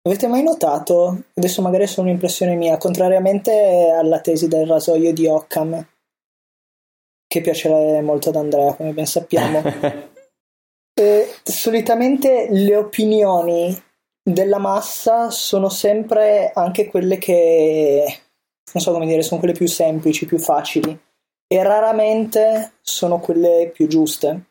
Avete 0.01 0.27
mai 0.27 0.43
notato, 0.43 1.23
adesso 1.33 1.61
magari 1.61 1.83
è 1.83 1.87
solo 1.87 2.07
un'impressione 2.07 2.55
mia, 2.55 2.77
contrariamente 2.77 3.89
alla 3.89 4.19
tesi 4.19 4.47
del 4.47 4.67
rasoio 4.67 5.11
di 5.13 5.25
Occam, 5.25 5.87
che 7.27 7.41
piace 7.41 8.01
molto 8.01 8.29
ad 8.29 8.35
Andrea, 8.35 8.75
come 8.75 8.93
ben 8.93 9.07
sappiamo, 9.07 9.63
eh, 10.93 11.35
solitamente 11.43 12.47
le 12.51 12.75
opinioni 12.75 13.83
della 14.21 14.59
massa 14.59 15.31
sono 15.31 15.69
sempre 15.69 16.51
anche 16.53 16.87
quelle 16.87 17.17
che 17.17 18.19
non 18.75 18.83
so 18.83 18.91
come 18.91 19.05
dire, 19.05 19.21
sono 19.21 19.39
quelle 19.39 19.53
più 19.55 19.67
semplici, 19.67 20.25
più 20.25 20.37
facili 20.37 20.97
e 21.47 21.63
raramente 21.63 22.73
sono 22.81 23.19
quelle 23.19 23.71
più 23.73 23.87
giuste. 23.87 24.49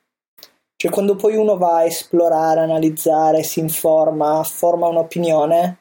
Cioè 0.76 0.90
quando 0.90 1.16
poi 1.16 1.37
uno 1.37 1.56
va 1.56 1.76
a 1.76 1.84
esplorare, 1.84 2.60
analizzare, 2.60 3.42
si 3.42 3.60
informa, 3.60 4.42
forma 4.44 4.88
un'opinione, 4.88 5.78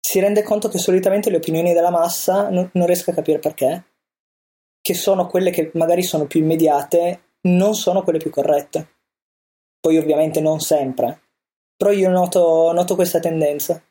si 0.00 0.18
rende 0.18 0.42
conto 0.42 0.68
che 0.68 0.78
solitamente 0.78 1.30
le 1.30 1.36
opinioni 1.36 1.72
della 1.72 1.90
massa 1.90 2.48
non, 2.48 2.68
non 2.72 2.86
riesco 2.86 3.10
a 3.10 3.14
capire 3.14 3.38
perché, 3.38 3.84
che 4.80 4.94
sono 4.94 5.26
quelle 5.26 5.50
che 5.50 5.70
magari 5.74 6.02
sono 6.02 6.26
più 6.26 6.40
immediate, 6.40 7.22
non 7.42 7.74
sono 7.74 8.02
quelle 8.02 8.18
più 8.18 8.30
corrette. 8.30 8.96
Poi 9.80 9.96
ovviamente 9.96 10.40
non 10.40 10.60
sempre, 10.60 11.20
però 11.76 11.90
io 11.92 12.10
noto, 12.10 12.72
noto 12.72 12.94
questa 12.94 13.20
tendenza. 13.20 13.82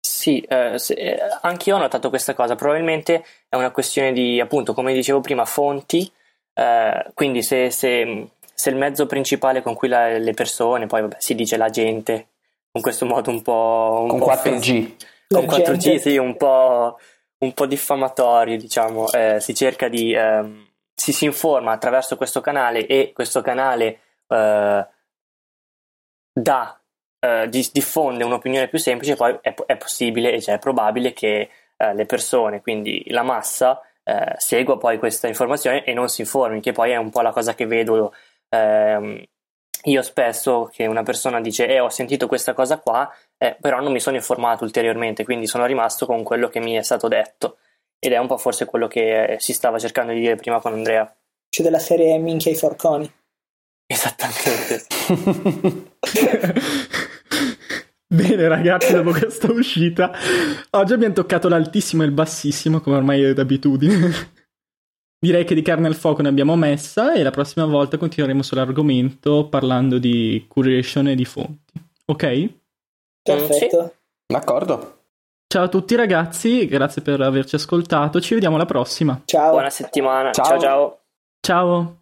Sì, 0.00 0.40
eh, 0.40 0.78
se, 0.78 0.94
eh, 0.94 1.18
anche 1.40 1.70
io 1.70 1.76
ho 1.76 1.78
notato 1.78 2.08
questa 2.10 2.34
cosa. 2.34 2.54
Probabilmente 2.54 3.24
è 3.48 3.56
una 3.56 3.70
questione 3.70 4.12
di, 4.12 4.40
appunto, 4.40 4.74
come 4.74 4.92
dicevo 4.92 5.20
prima, 5.20 5.44
fonti. 5.44 6.10
Eh, 6.52 7.10
quindi 7.14 7.42
se, 7.42 7.70
se, 7.70 8.30
se, 8.56 8.70
il 8.70 8.76
mezzo 8.76 9.06
principale 9.06 9.60
con 9.60 9.74
cui 9.74 9.88
la, 9.88 10.16
le 10.16 10.32
persone, 10.32 10.86
poi 10.86 11.02
vabbè, 11.02 11.16
si 11.18 11.34
dice 11.34 11.56
la 11.56 11.68
gente, 11.68 12.28
con 12.72 12.80
questo 12.80 13.04
modo 13.04 13.30
un 13.30 13.42
po'... 13.42 14.00
Un 14.02 14.08
con 14.08 14.18
po 14.20 14.26
4G. 14.26 14.92
Con 15.28 15.44
4G, 15.44 15.96
sì, 15.98 16.16
un 16.16 16.36
po', 16.36 16.98
un 17.38 17.52
po' 17.52 17.66
diffamatorio, 17.66 18.56
diciamo. 18.56 19.10
Eh, 19.12 19.40
si 19.40 19.54
cerca 19.54 19.88
di... 19.88 20.14
Ehm, 20.14 20.66
si, 20.94 21.12
si 21.12 21.26
informa 21.26 21.72
attraverso 21.72 22.16
questo 22.16 22.40
canale 22.40 22.86
e 22.86 23.12
questo 23.12 23.42
canale 23.42 24.00
eh, 24.28 24.86
dà 26.32 26.80
eh, 27.20 27.48
diffonde 27.48 28.24
un'opinione 28.24 28.68
più 28.68 28.78
semplice, 28.78 29.16
poi 29.16 29.38
è, 29.42 29.54
è 29.66 29.76
possibile, 29.76 30.40
cioè 30.40 30.54
è 30.54 30.58
probabile 30.58 31.12
che 31.12 31.50
eh, 31.76 31.94
le 31.94 32.06
persone, 32.06 32.62
quindi 32.62 33.04
la 33.08 33.22
massa, 33.22 33.80
eh, 34.02 34.34
segua 34.36 34.78
poi 34.78 34.98
questa 34.98 35.26
informazione 35.26 35.84
e 35.84 35.92
non 35.92 36.08
si 36.08 36.22
informi, 36.22 36.60
che 36.60 36.72
poi 36.72 36.92
è 36.92 36.96
un 36.96 37.10
po' 37.10 37.20
la 37.22 37.32
cosa 37.32 37.54
che 37.54 37.66
vedo 37.66 38.14
ehm, 38.48 39.22
io 39.84 40.02
spesso, 40.02 40.68
che 40.72 40.86
una 40.86 41.02
persona 41.02 41.40
dice, 41.40 41.68
eh, 41.68 41.78
ho 41.78 41.88
sentito 41.88 42.26
questa 42.26 42.54
cosa 42.54 42.78
qua, 42.78 43.08
eh, 43.38 43.56
però 43.60 43.80
non 43.80 43.92
mi 43.92 44.00
sono 44.00 44.16
informato 44.16 44.64
ulteriormente, 44.64 45.24
quindi 45.24 45.46
sono 45.46 45.64
rimasto 45.64 46.06
con 46.06 46.22
quello 46.24 46.48
che 46.48 46.60
mi 46.60 46.74
è 46.74 46.82
stato 46.82 47.08
detto. 47.08 47.58
Ed 47.98 48.12
è 48.12 48.18
un 48.18 48.26
po' 48.26 48.36
forse 48.36 48.64
quello 48.64 48.88
che 48.88 49.36
si 49.38 49.52
stava 49.52 49.78
cercando 49.78 50.12
di 50.12 50.20
dire 50.20 50.36
prima 50.36 50.60
con 50.60 50.72
Andrea. 50.72 51.14
C'è 51.48 51.62
della 51.62 51.78
serie 51.78 52.18
Minchia 52.18 52.50
i 52.50 52.56
forconi. 52.56 53.10
Esattamente. 53.86 54.86
Bene 58.08 58.48
ragazzi, 58.48 58.92
dopo 58.92 59.10
questa 59.10 59.50
uscita, 59.50 60.12
oggi 60.70 60.92
abbiamo 60.92 61.14
toccato 61.14 61.48
l'altissimo 61.48 62.02
e 62.02 62.06
il 62.06 62.12
bassissimo, 62.12 62.80
come 62.80 62.96
ormai 62.96 63.22
è 63.22 63.32
d'abitudine. 63.32 64.34
Direi 65.26 65.44
che 65.44 65.56
di 65.56 65.62
carne 65.62 65.88
al 65.88 65.96
fuoco 65.96 66.22
ne 66.22 66.28
abbiamo 66.28 66.54
messa 66.54 67.12
e 67.12 67.24
la 67.24 67.32
prossima 67.32 67.66
volta 67.66 67.98
continueremo 67.98 68.42
sull'argomento 68.42 69.48
parlando 69.48 69.98
di 69.98 70.44
curation 70.46 71.08
e 71.08 71.16
di 71.16 71.24
fonti. 71.24 71.72
Ok? 72.04 72.48
Perfetto. 73.24 73.94
D'accordo. 74.24 75.00
Ciao 75.48 75.64
a 75.64 75.68
tutti 75.68 75.96
ragazzi, 75.96 76.66
grazie 76.66 77.02
per 77.02 77.20
averci 77.22 77.56
ascoltato, 77.56 78.20
ci 78.20 78.34
vediamo 78.34 78.54
alla 78.54 78.66
prossima. 78.66 79.20
Ciao. 79.24 79.50
Buona 79.50 79.70
settimana. 79.70 80.30
ciao. 80.30 80.60
ciao. 80.60 81.00
Ciao. 81.40 81.96